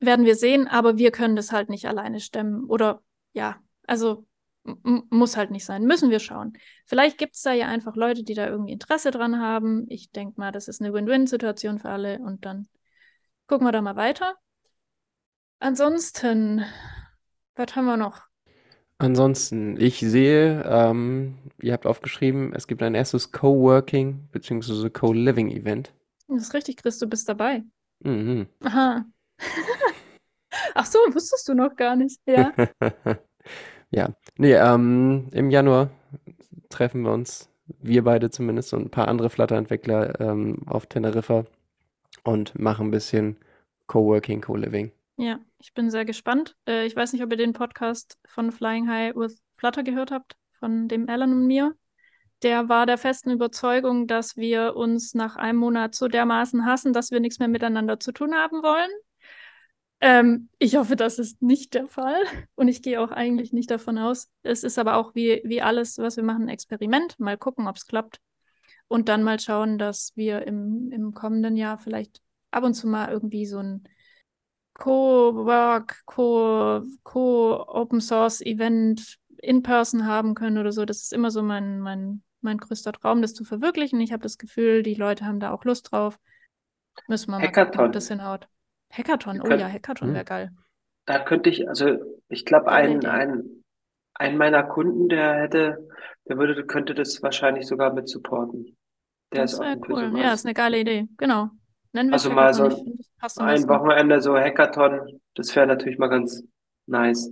[0.01, 2.64] Werden wir sehen, aber wir können das halt nicht alleine stemmen.
[2.64, 3.03] Oder
[3.33, 3.57] ja,
[3.87, 4.26] also
[4.65, 5.85] muss halt nicht sein.
[5.85, 6.53] Müssen wir schauen.
[6.87, 9.87] Vielleicht gibt es da ja einfach Leute, die da irgendwie Interesse dran haben.
[9.89, 12.69] Ich denke mal, das ist eine Win-Win-Situation für alle und dann
[13.47, 14.35] gucken wir da mal weiter.
[15.61, 16.65] Ansonsten,
[17.55, 18.23] was haben wir noch?
[18.99, 24.91] Ansonsten, ich sehe, ähm, ihr habt aufgeschrieben, es gibt ein erstes Coworking bzw.
[24.91, 25.95] Co-Living-Event.
[26.29, 27.65] Das ist richtig, Chris, du bist dabei.
[28.01, 28.47] Mhm.
[28.63, 29.05] Aha.
[30.75, 32.21] Ach so, wusstest du noch gar nicht.
[32.27, 32.53] Ja.
[33.91, 35.91] Ja, nee, ähm, im Januar
[36.68, 41.45] treffen wir uns, wir beide zumindest und ein paar andere Flutter-Entwickler ähm, auf Teneriffa
[42.22, 43.36] und machen ein bisschen
[43.86, 44.93] Coworking, Co-Living.
[45.16, 46.57] Ja, ich bin sehr gespannt.
[46.66, 50.36] Äh, ich weiß nicht, ob ihr den Podcast von Flying High with Flutter gehört habt,
[50.59, 51.74] von dem Alan und mir.
[52.43, 57.11] Der war der festen Überzeugung, dass wir uns nach einem Monat so dermaßen hassen, dass
[57.11, 58.91] wir nichts mehr miteinander zu tun haben wollen.
[60.03, 62.22] Ähm, ich hoffe, das ist nicht der Fall
[62.55, 64.30] und ich gehe auch eigentlich nicht davon aus.
[64.42, 67.20] Es ist aber auch wie, wie alles, was wir machen, ein Experiment.
[67.20, 68.18] Mal gucken, ob es klappt
[68.88, 73.11] und dann mal schauen, dass wir im, im kommenden Jahr vielleicht ab und zu mal
[73.11, 73.84] irgendwie so ein
[74.74, 80.86] Co-Work, Co-Open Source Event in Person haben können oder so.
[80.86, 84.01] Das ist immer so mein, mein, mein größter Traum, das zu verwirklichen.
[84.01, 86.18] Ich habe das Gefühl, die Leute haben da auch Lust drauf.
[87.07, 87.92] Müssen wir mal gucken, ob Hackathon.
[87.92, 88.48] das hinhaut.
[88.93, 90.14] Hackathon, oh ja, Hackathon Hm.
[90.14, 90.51] wäre geil.
[91.07, 93.62] Da könnte ich, also ich glaube, ein, ein,
[94.14, 95.88] ein meiner Kunden, der hätte,
[96.28, 98.76] der würde, könnte das wahrscheinlich sogar mit supporten.
[99.32, 100.18] Der Das ist wäre cool.
[100.18, 101.09] Ja, ist eine geile Idee.
[101.16, 101.51] Genau.
[101.93, 103.68] Nennen wir Also mal so ein.
[103.68, 106.43] Wochenende so Hackathon, das wäre natürlich mal ganz
[106.86, 107.30] nice.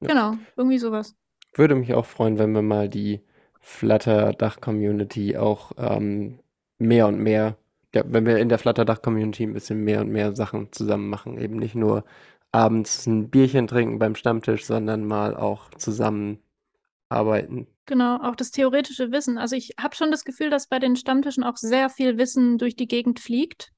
[0.00, 1.16] Genau, irgendwie sowas.
[1.54, 3.20] Würde mich auch freuen, wenn wir mal die
[3.60, 6.38] Flutter-Dach-Community auch ähm,
[6.78, 7.56] mehr und mehr,
[7.94, 11.38] ja, wenn wir in der Flutter-Dach-Community ein bisschen mehr und mehr Sachen zusammen machen.
[11.38, 12.04] Eben nicht nur
[12.52, 16.38] abends ein Bierchen trinken beim Stammtisch, sondern mal auch zusammen
[17.08, 17.66] arbeiten.
[17.86, 19.38] Genau, auch das theoretische Wissen.
[19.38, 22.76] Also ich habe schon das Gefühl, dass bei den Stammtischen auch sehr viel Wissen durch
[22.76, 23.72] die Gegend fliegt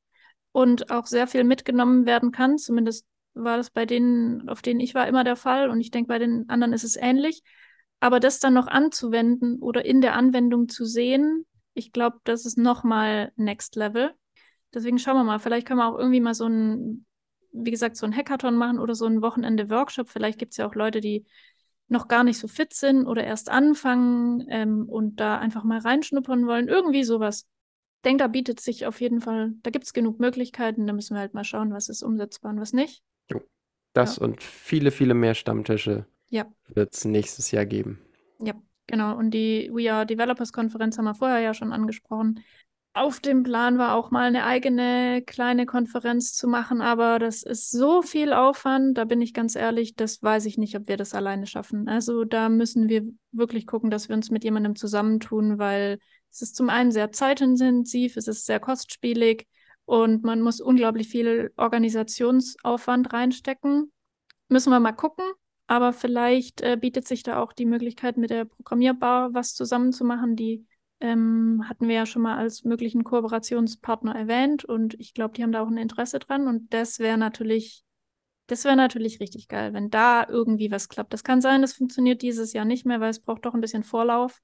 [0.53, 2.59] und auch sehr viel mitgenommen werden kann.
[2.59, 5.71] Zumindest war das bei denen, auf denen ich war, immer der Fall.
[5.71, 7.43] Und ich denke, bei den anderen ist es ähnlich.
[8.01, 11.45] Aber das dann noch anzuwenden oder in der Anwendung zu sehen,
[11.75, 14.15] ich glaube, das ist nochmal Next Level.
[14.73, 15.39] Deswegen schauen wir mal.
[15.39, 17.07] Vielleicht können wir auch irgendwie mal so ein,
[17.53, 20.09] wie gesagt, so ein Hackathon machen oder so ein Wochenende-Workshop.
[20.09, 21.25] Vielleicht gibt es ja auch Leute, die
[21.89, 26.47] noch gar nicht so fit sind oder erst anfangen ähm, und da einfach mal reinschnuppern
[26.47, 26.69] wollen.
[26.69, 27.47] Irgendwie sowas.
[27.97, 30.87] Ich denke, da bietet sich auf jeden Fall, da gibt es genug Möglichkeiten.
[30.87, 33.03] Da müssen wir halt mal schauen, was ist umsetzbar und was nicht.
[33.93, 34.23] Das Ja.
[34.23, 36.47] und viele, viele mehr Stammtische Ja.
[36.69, 37.99] wird es nächstes Jahr geben.
[38.39, 38.55] Ja,
[38.91, 39.17] genau.
[39.17, 42.43] Und die We Are Developers Konferenz haben wir vorher ja schon angesprochen.
[42.93, 47.71] Auf dem Plan war auch mal eine eigene kleine Konferenz zu machen, aber das ist
[47.71, 51.15] so viel Aufwand, da bin ich ganz ehrlich, das weiß ich nicht, ob wir das
[51.15, 51.89] alleine schaffen.
[51.89, 56.01] Also da müssen wir wirklich gucken, dass wir uns mit jemandem zusammentun, weil
[56.33, 59.47] es ist zum einen sehr zeitintensiv, es ist sehr kostspielig
[59.85, 63.93] und man muss unglaublich viel Organisationsaufwand reinstecken.
[64.49, 65.25] Müssen wir mal gucken.
[65.71, 70.35] Aber vielleicht äh, bietet sich da auch die Möglichkeit, mit der Programmierbar was zusammenzumachen.
[70.35, 70.67] Die
[70.99, 75.53] ähm, hatten wir ja schon mal als möglichen Kooperationspartner erwähnt und ich glaube, die haben
[75.53, 76.49] da auch ein Interesse dran.
[76.49, 77.85] Und das wäre natürlich,
[78.49, 81.13] das wäre natürlich richtig geil, wenn da irgendwie was klappt.
[81.13, 83.85] Das kann sein, das funktioniert dieses Jahr nicht mehr, weil es braucht doch ein bisschen
[83.85, 84.41] Vorlauf.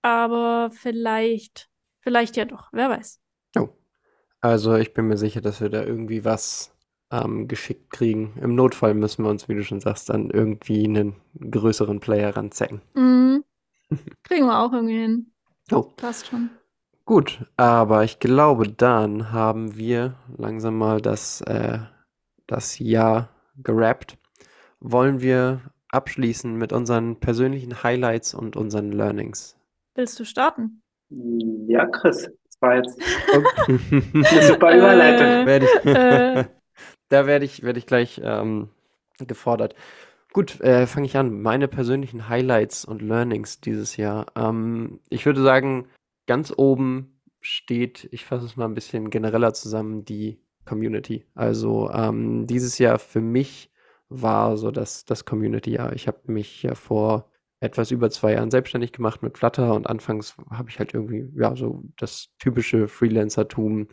[0.00, 1.68] Aber vielleicht,
[2.00, 3.20] vielleicht ja doch, wer weiß.
[4.40, 6.74] Also ich bin mir sicher, dass wir da irgendwie was
[7.10, 8.34] ähm, geschickt kriegen.
[8.40, 12.80] Im Notfall müssen wir uns, wie du schon sagst, dann irgendwie einen größeren Player ranzecken.
[12.94, 13.44] Mhm.
[14.24, 15.32] Kriegen wir auch irgendwie hin.
[15.72, 15.82] Oh.
[15.96, 16.50] Passt schon.
[17.04, 21.78] Gut, aber ich glaube, dann haben wir langsam mal das, äh,
[22.46, 24.16] das Jahr gerappt.
[24.78, 29.56] Wollen wir abschließen mit unseren persönlichen Highlights und unseren Learnings?
[29.94, 30.82] Willst du starten?
[31.66, 32.96] Ja, Chris, das war jetzt
[33.34, 33.80] Okay.
[34.14, 35.26] eine super Überleitung.
[35.26, 36.59] Äh, Werde ich, äh.
[37.10, 38.70] Da werde ich, werde ich gleich ähm,
[39.18, 39.74] gefordert.
[40.32, 41.42] Gut, äh, fange ich an.
[41.42, 44.26] Meine persönlichen Highlights und Learnings dieses Jahr.
[44.36, 45.88] Ähm, ich würde sagen,
[46.26, 51.26] ganz oben steht, ich fasse es mal ein bisschen genereller zusammen, die Community.
[51.34, 53.72] Also ähm, dieses Jahr für mich
[54.08, 55.94] war so das, das Community-Jahr.
[55.94, 57.30] Ich habe mich ja vor
[57.60, 61.56] etwas über zwei Jahren selbstständig gemacht mit Flutter und anfangs habe ich halt irgendwie, ja,
[61.56, 63.88] so das typische Freelancertum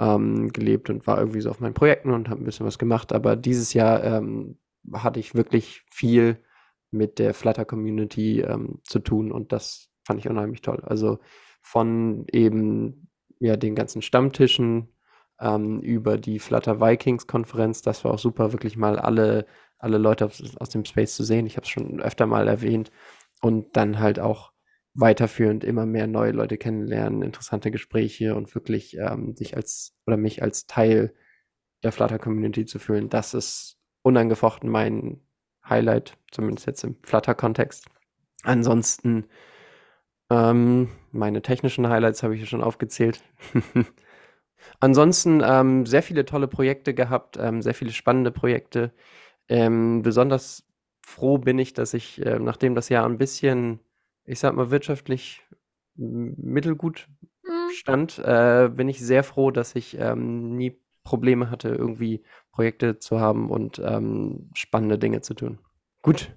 [0.00, 3.12] ähm, gelebt und war irgendwie so auf meinen Projekten und habe ein bisschen was gemacht.
[3.12, 4.58] Aber dieses Jahr ähm,
[4.92, 6.42] hatte ich wirklich viel
[6.90, 10.82] mit der Flutter-Community ähm, zu tun und das fand ich unheimlich toll.
[10.84, 11.18] Also
[11.62, 13.08] von eben
[13.40, 14.88] ja den ganzen Stammtischen
[15.40, 19.46] ähm, über die Flutter Vikings Konferenz, das war auch super, wirklich mal alle,
[19.78, 21.46] alle Leute aus, aus dem Space zu sehen.
[21.46, 22.90] Ich habe es schon öfter mal erwähnt
[23.42, 24.52] und dann halt auch
[24.96, 30.42] weiterführend immer mehr neue Leute kennenlernen, interessante Gespräche und wirklich ähm, sich als oder mich
[30.42, 31.14] als Teil
[31.82, 33.10] der Flutter Community zu fühlen.
[33.10, 35.20] Das ist unangefochten mein
[35.68, 37.86] Highlight, zumindest jetzt im Flutter-Kontext.
[38.44, 39.26] Ansonsten
[40.30, 43.22] ähm, meine technischen Highlights habe ich ja schon aufgezählt.
[44.80, 48.92] Ansonsten ähm, sehr viele tolle Projekte gehabt, ähm, sehr viele spannende Projekte.
[49.48, 50.66] Ähm, besonders
[51.02, 53.80] froh bin ich, dass ich, äh, nachdem das Jahr ein bisschen,
[54.26, 55.42] ich sag mal, wirtschaftlich
[55.96, 57.08] mittelgut
[57.44, 57.70] Hm.
[57.74, 62.22] stand, äh, bin ich sehr froh, dass ich ähm, nie Probleme hatte, irgendwie
[62.52, 65.58] Projekte zu haben und ähm, spannende Dinge zu tun.
[66.02, 66.36] Gut.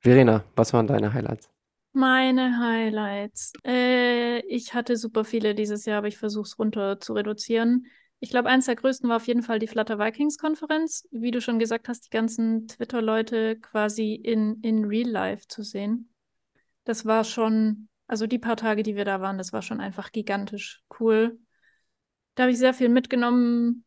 [0.00, 1.50] Verena, was waren deine Highlights?
[1.92, 3.52] Meine Highlights.
[3.64, 7.86] Äh, ich hatte super viele dieses Jahr, aber ich versuche es runter zu reduzieren.
[8.20, 11.06] Ich glaube, eins der größten war auf jeden Fall die Flutter Vikings Konferenz.
[11.10, 16.11] Wie du schon gesagt hast, die ganzen Twitter-Leute quasi in, in Real Life zu sehen.
[16.84, 20.12] Das war schon, also die paar Tage, die wir da waren, das war schon einfach
[20.12, 21.38] gigantisch cool.
[22.34, 23.84] Da habe ich sehr viel mitgenommen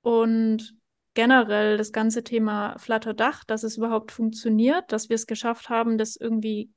[0.00, 0.74] und
[1.14, 5.98] generell das ganze Thema Flutter Dach, dass es überhaupt funktioniert, dass wir es geschafft haben,
[5.98, 6.70] das irgendwie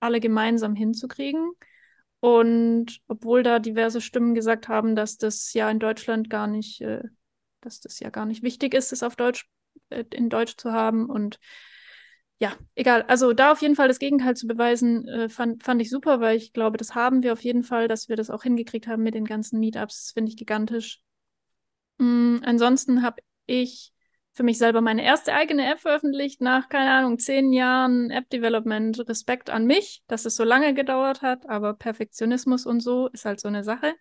[0.00, 1.52] alle gemeinsam hinzukriegen.
[2.20, 7.02] Und obwohl da diverse Stimmen gesagt haben, dass das ja in Deutschland gar nicht, äh,
[7.60, 9.48] dass das ja gar nicht wichtig ist, es auf Deutsch,
[9.90, 11.06] äh, in Deutsch zu haben.
[11.06, 11.38] Und
[12.42, 13.02] ja, egal.
[13.02, 16.36] Also da auf jeden Fall das Gegenteil zu beweisen, äh, fand, fand ich super, weil
[16.36, 19.14] ich glaube, das haben wir auf jeden Fall, dass wir das auch hingekriegt haben mit
[19.14, 20.06] den ganzen Meetups.
[20.06, 21.00] Das finde ich gigantisch.
[21.98, 23.92] Mm, ansonsten habe ich
[24.32, 29.08] für mich selber meine erste eigene App veröffentlicht nach, keine Ahnung, zehn Jahren App-Development.
[29.08, 33.38] Respekt an mich, dass es so lange gedauert hat, aber Perfektionismus und so ist halt
[33.38, 33.94] so eine Sache.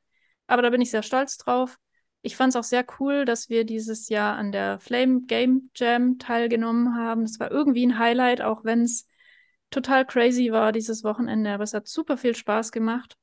[0.47, 1.77] Aber da bin ich sehr stolz drauf.
[2.23, 6.19] Ich fand es auch sehr cool, dass wir dieses Jahr an der Flame Game Jam
[6.19, 7.23] teilgenommen haben.
[7.23, 9.07] Es war irgendwie ein Highlight, auch wenn es
[9.71, 13.17] total crazy war dieses Wochenende, aber es hat super viel Spaß gemacht.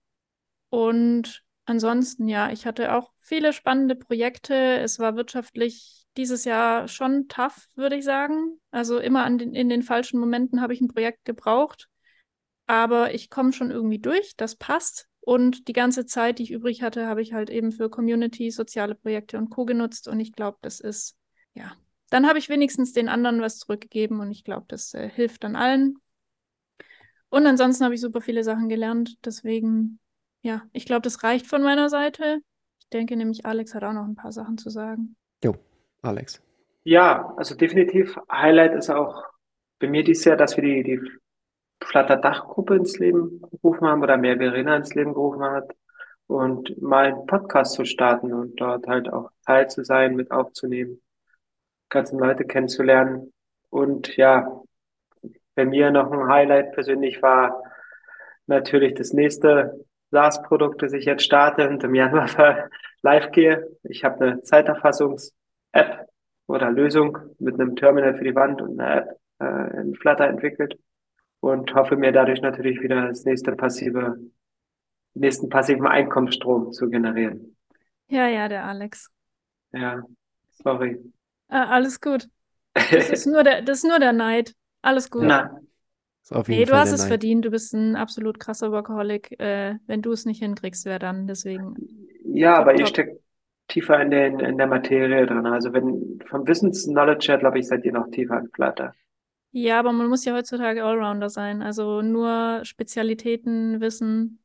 [0.70, 4.54] Und ansonsten, ja, ich hatte auch viele spannende Projekte.
[4.54, 8.60] Es war wirtschaftlich dieses Jahr schon tough, würde ich sagen.
[8.70, 11.88] Also immer den, in den falschen Momenten habe ich ein Projekt gebraucht.
[12.66, 15.07] Aber ich komme schon irgendwie durch, das passt.
[15.28, 18.94] Und die ganze Zeit, die ich übrig hatte, habe ich halt eben für Community, soziale
[18.94, 19.66] Projekte und Co.
[19.66, 20.08] genutzt.
[20.08, 21.18] Und ich glaube, das ist,
[21.52, 21.70] ja,
[22.08, 25.54] dann habe ich wenigstens den anderen was zurückgegeben und ich glaube, das äh, hilft dann
[25.54, 25.96] allen.
[27.28, 29.18] Und ansonsten habe ich super viele Sachen gelernt.
[29.22, 29.98] Deswegen,
[30.40, 32.38] ja, ich glaube, das reicht von meiner Seite.
[32.78, 35.14] Ich denke nämlich, Alex hat auch noch ein paar Sachen zu sagen.
[35.44, 35.56] Jo,
[36.00, 36.40] Alex.
[36.84, 39.24] Ja, also definitiv Highlight ist auch
[39.78, 41.00] bei mir dieses Jahr, dass wir die, die
[41.82, 45.74] Flutter Dachgruppe ins Leben gerufen haben oder mehr Verena ins Leben gerufen hat
[46.26, 51.00] und mal einen Podcast zu starten und dort halt auch Teil zu sein, mit aufzunehmen,
[51.88, 53.32] ganzen Leute kennenzulernen.
[53.70, 54.62] Und ja,
[55.54, 57.62] bei mir noch ein Highlight persönlich war
[58.46, 62.28] natürlich das nächste SaaS-Produkt, das ich jetzt starte und im Januar
[63.02, 63.66] live gehe.
[63.84, 66.06] Ich habe eine Zeiterfassungs-App
[66.46, 70.78] oder Lösung mit einem Terminal für die Wand und einer App äh, in Flutter entwickelt
[71.40, 74.18] und hoffe mir dadurch natürlich wieder das nächste passive,
[75.14, 77.56] nächsten passiven Einkommensstrom zu generieren.
[78.08, 79.08] Ja, ja, der Alex.
[79.72, 80.02] Ja,
[80.62, 80.98] sorry.
[81.48, 82.28] Ah, alles gut.
[82.90, 84.54] Das ist nur der, das ist nur der Neid.
[84.82, 85.30] Alles gut.
[85.30, 85.60] Na,
[86.22, 87.08] Ist auf jeden Nee, du Fall hast es Neid.
[87.08, 87.44] verdient.
[87.44, 89.38] Du bist ein absolut krasser Workaholic.
[89.40, 91.26] Äh, wenn du es nicht hinkriegst, wer dann?
[91.26, 91.80] Deswegen.
[92.24, 92.86] ja, Top, aber ihr top.
[92.86, 93.20] steckt,
[93.68, 95.46] tiefer in den, in der Materie drin.
[95.46, 98.94] Also wenn vom Wissens-Knowledge her, glaube ich, seid ihr noch tiefer in Flutter.
[99.50, 101.62] Ja, aber man muss ja heutzutage Allrounder sein.
[101.62, 104.42] Also nur Spezialitäten wissen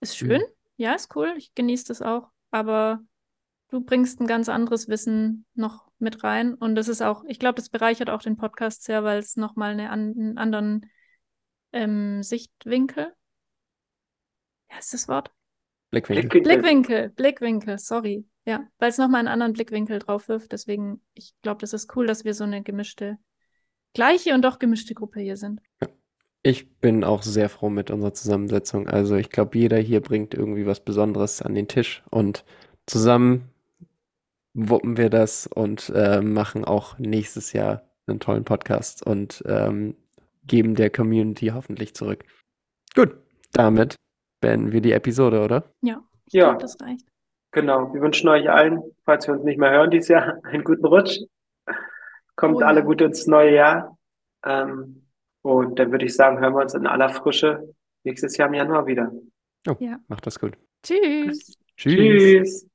[0.00, 0.40] ist schön.
[0.40, 0.46] Mhm.
[0.76, 1.34] Ja, ist cool.
[1.36, 2.30] Ich genieße das auch.
[2.50, 3.00] Aber
[3.68, 6.54] du bringst ein ganz anderes Wissen noch mit rein.
[6.54, 9.72] Und das ist auch, ich glaube, das bereichert auch den Podcast sehr, weil es nochmal
[9.72, 10.90] eine an, einen anderen
[11.72, 13.12] ähm, Sichtwinkel.
[14.70, 15.30] Ja, ist das Wort?
[15.90, 16.28] Blickwinkel.
[16.28, 16.42] Blickwinkel.
[16.42, 18.26] Blickwinkel, Blickwinkel, sorry.
[18.44, 20.52] Ja, weil es nochmal einen anderen Blickwinkel drauf wirft.
[20.52, 23.18] Deswegen, ich glaube, das ist cool, dass wir so eine gemischte,
[23.94, 25.60] gleiche und doch gemischte Gruppe hier sind.
[26.42, 28.88] Ich bin auch sehr froh mit unserer Zusammensetzung.
[28.88, 32.44] Also ich glaube, jeder hier bringt irgendwie was Besonderes an den Tisch und
[32.86, 33.48] zusammen
[34.54, 39.96] wuppen wir das und äh, machen auch nächstes Jahr einen tollen Podcast und ähm,
[40.46, 42.24] geben der Community hoffentlich zurück.
[42.94, 43.16] Gut,
[43.52, 43.94] damit
[44.40, 45.72] beenden wir die Episode, oder?
[45.82, 46.46] Ja, ich Ja.
[46.48, 47.06] glaube, das reicht.
[47.52, 47.92] Genau.
[47.94, 51.20] Wir wünschen euch allen, falls wir uns nicht mehr hören dieses Jahr, einen guten Rutsch.
[52.36, 52.66] Kommt Oh ja.
[52.66, 53.98] alle gut ins neue Jahr.
[54.44, 55.06] Ähm,
[55.42, 57.74] und dann würde ich sagen, hören wir uns in aller Frische
[58.04, 59.12] nächstes Jahr im Januar wieder.
[59.68, 59.98] Oh, Ja.
[60.08, 60.56] macht das gut.
[60.82, 61.56] Tschüss.
[61.76, 61.94] Tschüss.
[62.56, 62.66] Tschüss.